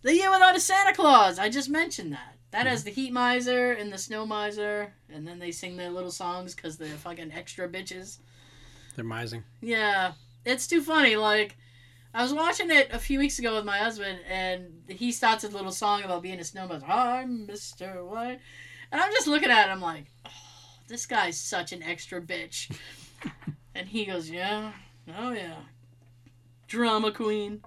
[0.01, 1.39] the year without a Santa Claus.
[1.39, 2.34] I just mentioned that.
[2.55, 2.69] That hmm.
[2.69, 6.55] has the heat miser and the snow miser, and then they sing their little songs
[6.55, 8.19] because they're fucking extra bitches.
[8.95, 9.43] They're mising.
[9.61, 10.13] Yeah,
[10.45, 11.17] it's too funny.
[11.17, 11.57] Like,
[12.15, 15.49] I was watching it a few weeks ago with my husband, and he starts a
[15.49, 16.85] little song about being a snowman.
[16.87, 18.07] I'm Mr.
[18.07, 18.39] White.
[18.93, 20.31] And I'm just looking at him like, oh,
[20.87, 22.73] this guy's such an extra bitch.
[23.75, 24.71] and he goes, yeah,
[25.19, 25.57] oh yeah.
[26.69, 27.63] Drama queen.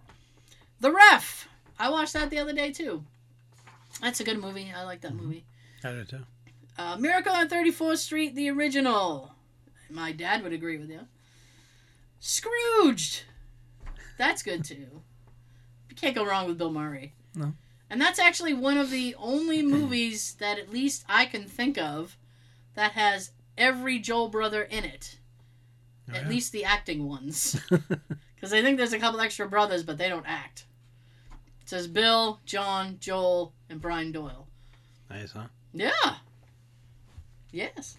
[0.79, 1.49] The Ref.
[1.77, 3.03] I watched that the other day, too.
[4.01, 4.71] That's a good movie.
[4.75, 5.19] I like that Mhm.
[5.21, 5.45] movie.
[5.83, 6.25] I do too.
[6.77, 9.33] Uh, Miracle on 34th Street, the original.
[9.89, 11.07] My dad would agree with you.
[12.19, 13.23] Scrooged.
[14.17, 15.03] That's good too.
[15.89, 17.13] You can't go wrong with Bill Murray.
[17.35, 17.53] No.
[17.89, 22.17] And that's actually one of the only movies that at least I can think of
[22.75, 25.17] that has every Joel brother in it.
[26.09, 26.29] Oh, at yeah?
[26.29, 27.59] least the acting ones.
[28.35, 30.66] Because I think there's a couple extra brothers, but they don't act.
[31.67, 34.47] It says Bill, John, Joel, and Brian Doyle.
[35.09, 35.47] nice, huh?
[35.73, 35.91] Yeah.
[37.51, 37.97] Yes.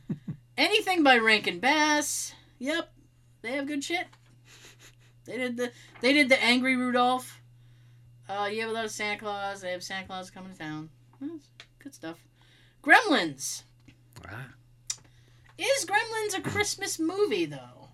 [0.56, 2.32] Anything by Rankin Bass.
[2.60, 2.90] Yep.
[3.42, 4.06] They have good shit.
[5.26, 5.70] They did the
[6.00, 7.42] they did the Angry Rudolph.
[8.26, 9.60] Uh yeah, without Santa Claus.
[9.60, 10.88] They have Santa Claus coming to town.
[11.20, 11.48] That's
[11.78, 12.16] good stuff.
[12.82, 13.64] Gremlins.
[14.26, 14.46] Ah,
[15.58, 17.88] Is Gremlins a Christmas movie though?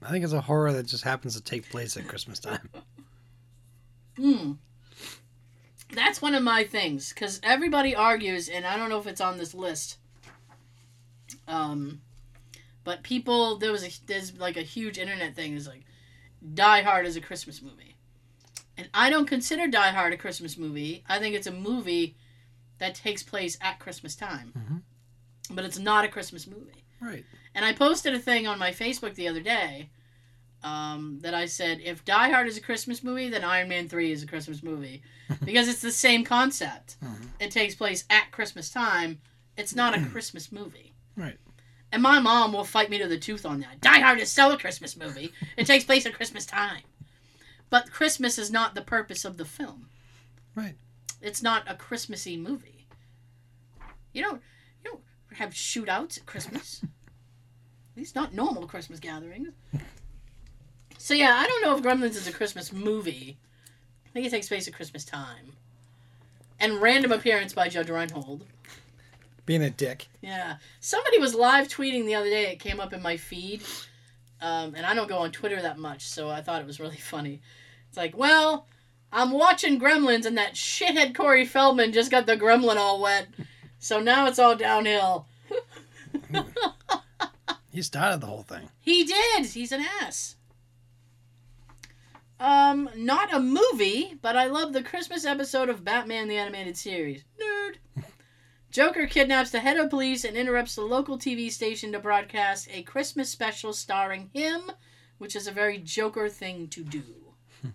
[0.00, 2.68] I think it's a horror that just happens to take place at Christmas time.
[4.16, 4.52] Hmm.
[5.92, 9.38] That's one of my things because everybody argues, and I don't know if it's on
[9.38, 9.98] this list.
[11.48, 12.00] Um,
[12.84, 15.84] but people there was a there's like a huge internet thing is like,
[16.54, 17.94] Die Hard is a Christmas movie,
[18.76, 21.04] and I don't consider Die Hard a Christmas movie.
[21.08, 22.16] I think it's a movie
[22.78, 25.54] that takes place at Christmas time, Mhm.
[25.54, 26.84] but it's not a Christmas movie.
[27.00, 27.24] Right.
[27.54, 29.88] And I posted a thing on my Facebook the other day
[30.66, 34.10] um, that I said, if Die Hard is a Christmas movie, then Iron Man 3
[34.10, 35.02] is a Christmas movie.
[35.44, 36.96] because it's the same concept.
[37.04, 37.28] Mhm.
[37.40, 39.20] It takes place at Christmas time.
[39.56, 40.92] It's not a Christmas movie.
[41.16, 41.38] Right.
[41.92, 43.80] And my mom will fight me to the tooth on that.
[43.80, 45.32] Die Hard is still a Christmas movie.
[45.56, 46.82] It takes place at Christmas time.
[47.70, 49.88] But Christmas is not the purpose of the film.
[50.54, 50.74] Right.
[51.22, 52.86] It's not a Christmassy movie.
[54.12, 54.42] You don't
[54.84, 55.02] you don't
[55.38, 56.82] have shootouts at Christmas.
[57.96, 59.54] At least not normal Christmas gatherings.
[61.06, 63.36] So yeah, I don't know if Gremlins is a Christmas movie.
[64.06, 65.52] I think it takes place at Christmas time.
[66.58, 68.44] And random appearance by Judge Reinhold.
[69.44, 70.08] Being a dick.
[70.20, 70.56] Yeah.
[70.80, 72.50] Somebody was live tweeting the other day.
[72.50, 73.62] It came up in my feed.
[74.40, 76.96] Um, and I don't go on Twitter that much, so I thought it was really
[77.12, 77.40] funny.
[77.88, 78.66] It's like, well,
[79.12, 83.28] I'm watching Gremlins, and that shithead Corey Feldman just got the gremlin all wet.
[83.78, 85.28] So now it's all downhill.
[87.76, 88.70] He started the whole thing.
[88.80, 89.44] He did.
[89.44, 90.35] He's an ass.
[92.38, 97.24] Um, not a movie, but I love the Christmas episode of Batman the Animated Series.
[97.40, 98.04] Nerd.
[98.70, 102.82] Joker kidnaps the head of police and interrupts the local TV station to broadcast a
[102.82, 104.70] Christmas special starring him,
[105.16, 107.02] which is a very Joker thing to do.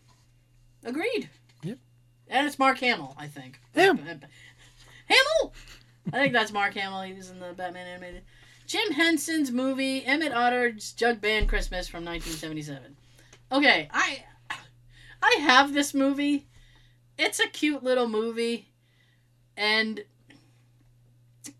[0.83, 1.29] Agreed.
[1.63, 1.79] Yep.
[2.27, 3.59] And it's Mark Hamill, I think.
[3.73, 3.97] Him.
[3.97, 5.53] Hamill!
[6.13, 7.01] I think that's Mark Hamill.
[7.01, 8.21] He was in the Batman animated.
[8.67, 12.95] Jim Henson's movie Emmett Otter's Jug Band Christmas from 1977.
[13.51, 14.23] Okay, I
[15.21, 16.47] I have this movie.
[17.17, 18.69] It's a cute little movie,
[19.55, 20.03] and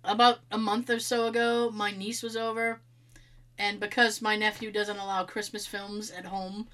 [0.03, 2.81] about a month or so ago, my niece was over,
[3.57, 6.67] and because my nephew doesn't allow Christmas films at home,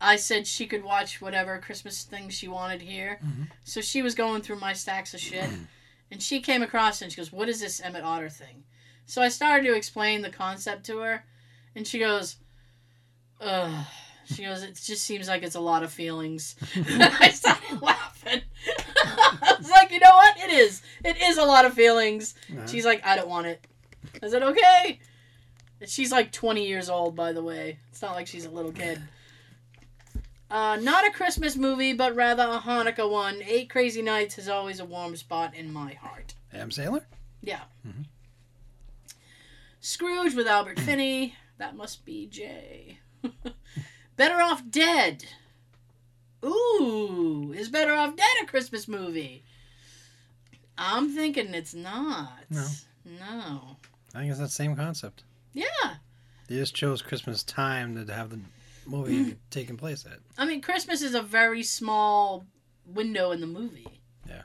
[0.00, 3.18] I said she could watch whatever Christmas things she wanted here.
[3.24, 3.48] Mhm.
[3.64, 5.50] So she was going through my stacks of shit,
[6.10, 8.64] and she came across and she goes, "What is this Emmett Otter thing?"
[9.06, 11.24] So I started to explain the concept to her,
[11.74, 12.36] and she goes,
[13.40, 13.86] "Ugh."
[14.26, 18.42] She goes, "It just seems like it's a lot of feelings." I started laughing.
[19.04, 20.36] I was like, "You know what?
[20.38, 20.82] It is.
[21.04, 23.66] It is a lot of feelings." Uh, She's like, "I don't want it.
[24.14, 25.00] Is it." I said, "Okay."
[25.80, 27.78] And She's like 20 years old, by the way.
[27.90, 29.00] It's not like she's a little kid.
[30.50, 33.40] Uh, not a Christmas movie, but rather a Hanukkah one.
[33.42, 36.34] Eight Crazy Nights is always a warm spot in my heart.
[36.52, 37.04] Adam Sandler?
[37.40, 37.62] Yeah.
[37.88, 38.04] Mhm.
[39.80, 41.34] Scrooge with Albert Finney.
[41.56, 42.98] That must be Jay.
[44.16, 45.24] Better Off Dead.
[46.44, 49.44] Ooh, is Better Off Dead a Christmas movie?
[50.76, 52.44] I'm thinking it's not.
[52.50, 52.66] No.
[53.04, 53.76] No.
[54.14, 55.24] I think it's that same concept.
[55.52, 55.64] Yeah.
[56.48, 58.40] They just chose Christmas time to have the
[58.86, 60.18] movie taking place at.
[60.36, 62.46] I mean, Christmas is a very small
[62.86, 63.86] window in the movie.
[64.28, 64.42] Yeah.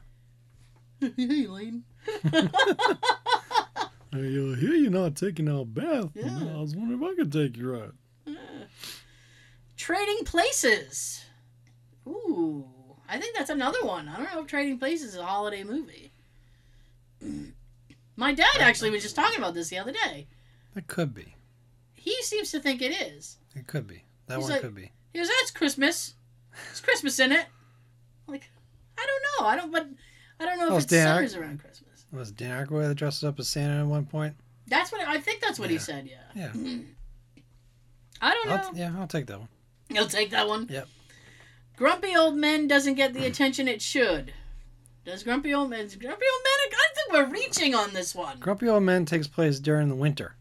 [1.17, 1.83] hey, Lane.
[4.13, 6.11] I hear you're not taking a bath.
[6.13, 6.55] Yeah.
[6.55, 7.95] I was wondering if I could take you out.
[9.87, 11.23] Trading Places.
[12.05, 12.65] Ooh,
[13.07, 14.09] I think that's another one.
[14.09, 16.11] I don't know if Trading Places is a holiday movie.
[18.17, 20.27] My dad actually was just talking about this the other day.
[20.75, 21.35] It could be.
[21.93, 23.37] He seems to think it is.
[23.55, 24.03] It could be.
[24.25, 24.91] That He's one like- could be.
[25.13, 26.15] He goes, "That's Christmas.
[26.69, 27.45] It's Christmas in it."
[28.27, 28.49] I'm like,
[28.97, 29.47] I don't know.
[29.47, 29.71] I don't.
[29.71, 29.87] But
[30.41, 32.03] I don't know if Oh, it's it's Dan centers around Christmas.
[32.11, 34.35] Was Dan Aykroyd that dresses up as Santa at one point?
[34.67, 35.39] That's what I think.
[35.39, 36.09] That's what he said.
[36.35, 36.51] Yeah.
[36.53, 36.75] Yeah.
[38.21, 38.55] I don't know.
[38.55, 39.47] I'll, yeah, I'll take that one.
[39.89, 40.67] You'll take that one.
[40.69, 40.87] Yep.
[41.77, 44.33] Grumpy old men doesn't get the attention it should.
[45.05, 45.87] Does grumpy old men?
[45.87, 46.57] Grumpy old men?
[46.87, 48.39] I think we're reaching on this one.
[48.39, 50.35] Grumpy Old Men takes place during the winter.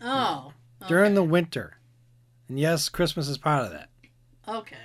[0.00, 0.52] Oh.
[0.88, 1.76] During the winter.
[2.48, 3.88] And yes, Christmas is part of that.
[4.48, 4.76] Okay.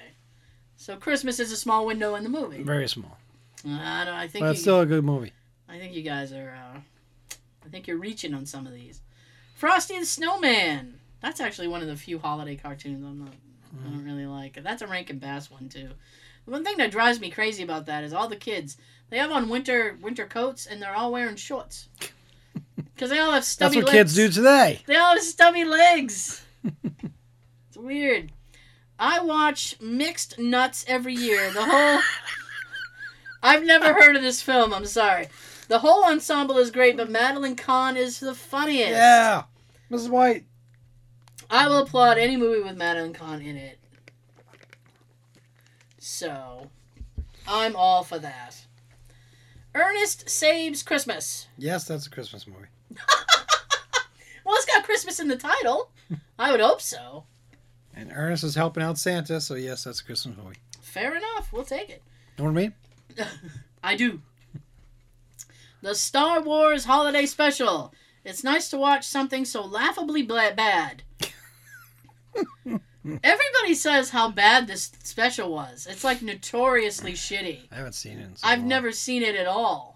[0.75, 2.61] So Christmas is a small window in the movie.
[2.63, 3.17] Very small.
[3.65, 4.13] I don't.
[4.13, 5.31] I think But you, it's still a good movie.
[5.67, 6.55] I think you guys are.
[6.75, 6.79] Uh,
[7.65, 9.01] I think you're reaching on some of these.
[9.55, 10.99] Frosty the Snowman.
[11.21, 13.33] That's actually one of the few holiday cartoons I'm not.
[13.83, 14.57] I don't really like.
[14.57, 14.63] It.
[14.63, 15.89] That's a Rankin Bass one too.
[16.45, 18.77] The one thing that drives me crazy about that is all the kids.
[19.09, 21.89] They have on winter winter coats and they're all wearing shorts.
[22.93, 23.75] Because they all have stubby.
[23.75, 24.13] That's what legs.
[24.13, 24.81] kids do today.
[24.85, 26.45] They all have stubby legs.
[26.83, 28.31] it's weird.
[28.97, 31.51] I watch Mixed Nuts every year.
[31.51, 31.99] The whole.
[33.43, 34.73] I've never heard of this film.
[34.73, 35.27] I'm sorry.
[35.67, 38.91] The whole ensemble is great, but Madeline Kahn is the funniest.
[38.91, 39.43] Yeah.
[39.91, 40.09] Mrs.
[40.09, 40.45] White.
[41.49, 43.79] I will applaud any movie with Madeline Kahn in it.
[45.99, 46.69] So,
[47.47, 48.65] I'm all for that.
[49.73, 51.47] Ernest Saves Christmas.
[51.57, 52.67] Yes, that's a Christmas movie.
[54.45, 55.89] Well, it's got Christmas in the title.
[56.37, 57.23] I would hope so.
[57.95, 60.57] And Ernest is helping out Santa, so yes, that's a Christmas movie.
[60.81, 61.51] Fair enough.
[61.51, 62.03] We'll take it.
[62.37, 62.73] Know what I mean?
[63.83, 64.21] I do.
[65.81, 67.91] The Star Wars Holiday Special.
[68.23, 71.03] It's nice to watch something so laughably bad.
[73.23, 75.87] Everybody says how bad this special was.
[75.89, 77.59] It's like notoriously shitty.
[77.71, 78.23] I haven't seen it.
[78.23, 78.67] In so I've long.
[78.67, 79.95] never seen it at all.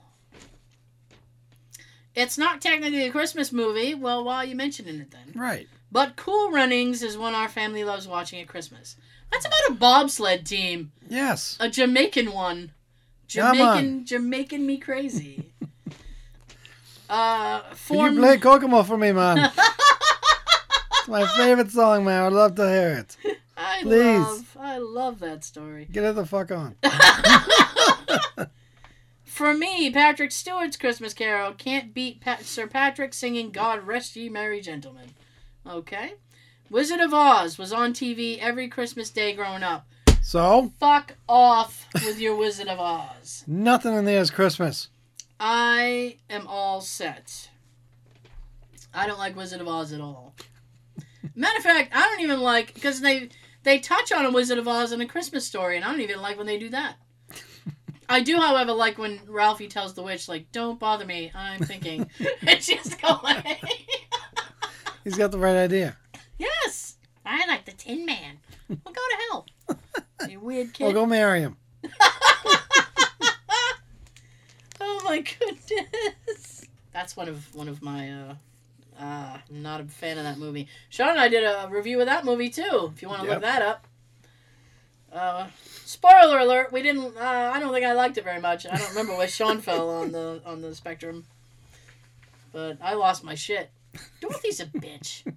[2.16, 3.96] It's not technically a Christmas movie.
[3.96, 5.34] Well, while you mentioning it then.
[5.36, 5.68] Right.
[5.92, 8.96] But Cool Runnings is one our family loves watching at Christmas.
[9.32, 11.58] That's about a bobsled team, Yes.
[11.60, 12.74] a Jamaican one.
[13.28, 15.52] Jamaican, Jamaican me crazy.
[17.10, 18.14] uh, Can form.
[18.16, 19.52] you play Kokomo for me, man?
[21.10, 22.24] my favorite song, man.
[22.24, 23.18] I'd love to hear it.
[23.58, 24.20] I please.
[24.20, 25.88] love, I love that story.
[25.92, 26.76] Get it the fuck on.
[29.24, 34.30] For me, Patrick Stewart's Christmas Carol can't beat Pat- Sir Patrick singing "God Rest Ye
[34.30, 35.10] Merry Gentlemen."
[35.68, 36.14] Okay,
[36.70, 39.86] Wizard of Oz was on TV every Christmas day growing up.
[40.22, 43.44] So, Fuck off with your Wizard of Oz.
[43.48, 44.90] nothing in there is Christmas.
[45.40, 47.50] I am all set.
[48.94, 50.34] I don't like Wizard of Oz at all.
[51.36, 53.30] Matter of fact, I don't even like because they
[53.64, 56.22] they touch on a Wizard of Oz in a Christmas story, and I don't even
[56.22, 56.96] like when they do that.
[58.10, 62.10] I do, however, like when Ralphie tells the witch, like, "Don't bother me, I'm thinking,"
[62.42, 63.60] and just go away.
[65.04, 65.98] He's got the right idea.
[66.38, 68.40] yes, I like the Tin Man.
[68.68, 69.46] Well, go to hell,
[70.30, 70.84] you weird kid.
[70.86, 71.58] Well, go marry him.
[74.82, 76.66] Oh my goodness.
[76.94, 78.36] That's one of one of my uh
[79.00, 80.68] uh not a fan of that movie.
[80.90, 83.36] Sean and I did a review of that movie too, if you want to Yep.
[83.36, 83.88] look that up.
[85.12, 85.48] Uh
[85.86, 88.66] spoiler alert, we didn't uh, I don't think I liked it very much.
[88.66, 91.26] I don't remember where Sean fell on the on the spectrum.
[92.52, 93.70] But I lost my shit.
[94.22, 95.24] Dorothy's a bitch.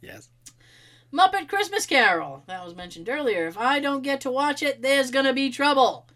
[0.00, 0.28] Yes.
[1.12, 2.44] Muppet Christmas Carol.
[2.46, 3.48] That was mentioned earlier.
[3.48, 6.06] If I don't get to watch it, there's gonna be trouble.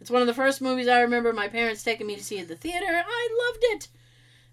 [0.00, 2.48] It's one of the first movies I remember my parents taking me to see at
[2.48, 2.84] the theater.
[3.06, 3.88] I loved it.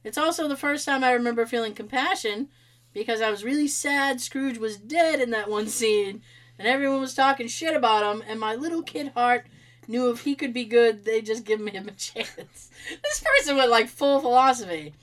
[0.03, 2.49] It's also the first time I remember feeling compassion
[2.93, 6.21] because I was really sad Scrooge was dead in that one scene
[6.57, 9.47] and everyone was talking shit about him and my little kid heart
[9.87, 12.69] knew if he could be good, they'd just give him a chance.
[13.03, 14.93] this person went like full philosophy.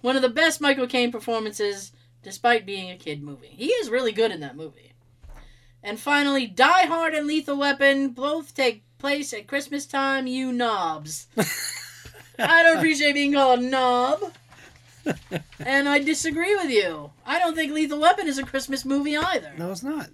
[0.00, 1.92] One of the best Michael Caine performances
[2.22, 3.48] despite being a kid movie.
[3.48, 4.92] He is really good in that movie.
[5.82, 11.28] And finally, Die Hard and Lethal Weapon both take place at Christmas time, you knobs.
[12.48, 14.32] I don't appreciate being called a knob.
[15.60, 17.10] And I disagree with you.
[17.24, 19.52] I don't think Lethal Weapon is a Christmas movie either.
[19.56, 20.10] No, it's not.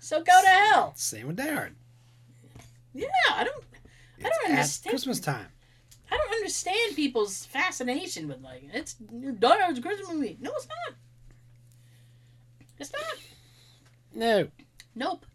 [0.00, 0.92] So go to hell.
[0.96, 1.74] Same with Die Hard.
[2.92, 3.64] Yeah, I don't
[4.18, 4.90] It's don't at understand.
[4.92, 5.46] Christmas time.
[6.10, 10.38] I don't understand people's fascination with like it's Die Hard's a Christmas movie.
[10.40, 10.96] No, it's not.
[12.78, 13.18] It's not.
[14.14, 14.48] No.
[14.94, 15.26] Nope.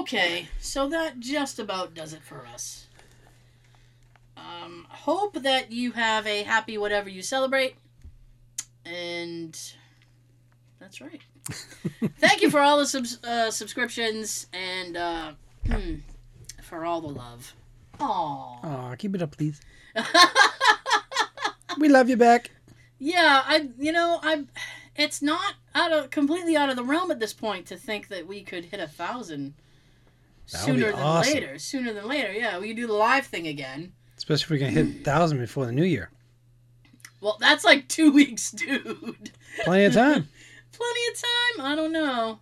[0.00, 2.85] Okay, so that just about does it for us.
[4.36, 7.76] Um, hope that you have a happy whatever you celebrate.
[8.84, 9.58] And
[10.78, 11.20] that's right.
[12.18, 15.32] Thank you for all the subs- uh, subscriptions and uh,
[16.62, 17.54] for all the love.
[17.98, 18.64] Aww.
[18.64, 19.60] Aw, keep it up, please.
[21.78, 22.50] We love you back.
[22.98, 24.44] Yeah, I you know I
[24.94, 28.26] it's not out of completely out of the realm at this point to think that
[28.26, 29.52] we could hit a thousand
[30.52, 31.34] That would be sooner than awesome.
[31.34, 31.58] later.
[31.58, 32.58] Sooner than later, yeah.
[32.58, 33.92] We do the live thing again.
[34.28, 36.10] Especially if we can hit thousand before the new year.
[37.20, 39.30] Well, that's like two weeks, dude.
[39.64, 40.28] Plenty of time.
[40.72, 41.66] Plenty of time.
[41.66, 42.40] I don't know.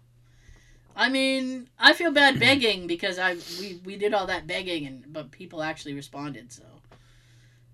[0.97, 5.05] I mean, I feel bad begging because I we, we did all that begging and
[5.13, 6.53] but people actually responded.
[6.53, 6.63] So,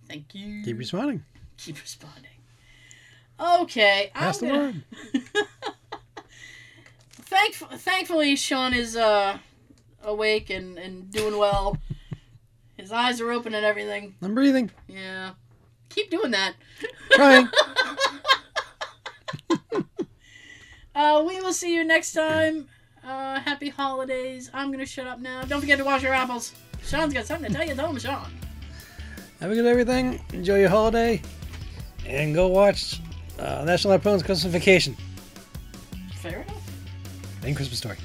[0.08, 0.62] thank you.
[0.64, 1.22] Keep responding.
[1.56, 2.30] Keep responding.
[3.38, 4.64] Okay, Pass I'm the gonna,
[5.14, 5.24] word.
[7.12, 9.38] Thank, thankfully, Sean is uh,
[10.02, 11.78] awake and, and doing well.
[12.90, 14.16] His eyes are open and everything.
[14.20, 14.68] I'm breathing.
[14.88, 15.34] Yeah.
[15.90, 16.54] Keep doing that.
[17.12, 17.48] Trying.
[20.96, 22.66] uh, we will see you next time.
[23.04, 24.50] Uh, happy holidays.
[24.52, 25.42] I'm going to shut up now.
[25.42, 26.52] Don't forget to wash your apples.
[26.82, 27.76] Sean's got something to tell you.
[27.76, 28.28] Tell him, Sean.
[29.38, 30.20] Have a good everything.
[30.32, 31.22] Enjoy your holiday.
[32.06, 33.00] And go watch
[33.38, 34.96] uh, National Lampoon's Christmas Vacation
[36.16, 36.70] Fair enough.
[37.44, 37.98] and Christmas Story.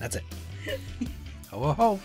[0.00, 0.24] That's it.
[1.52, 2.00] Ho ho ho.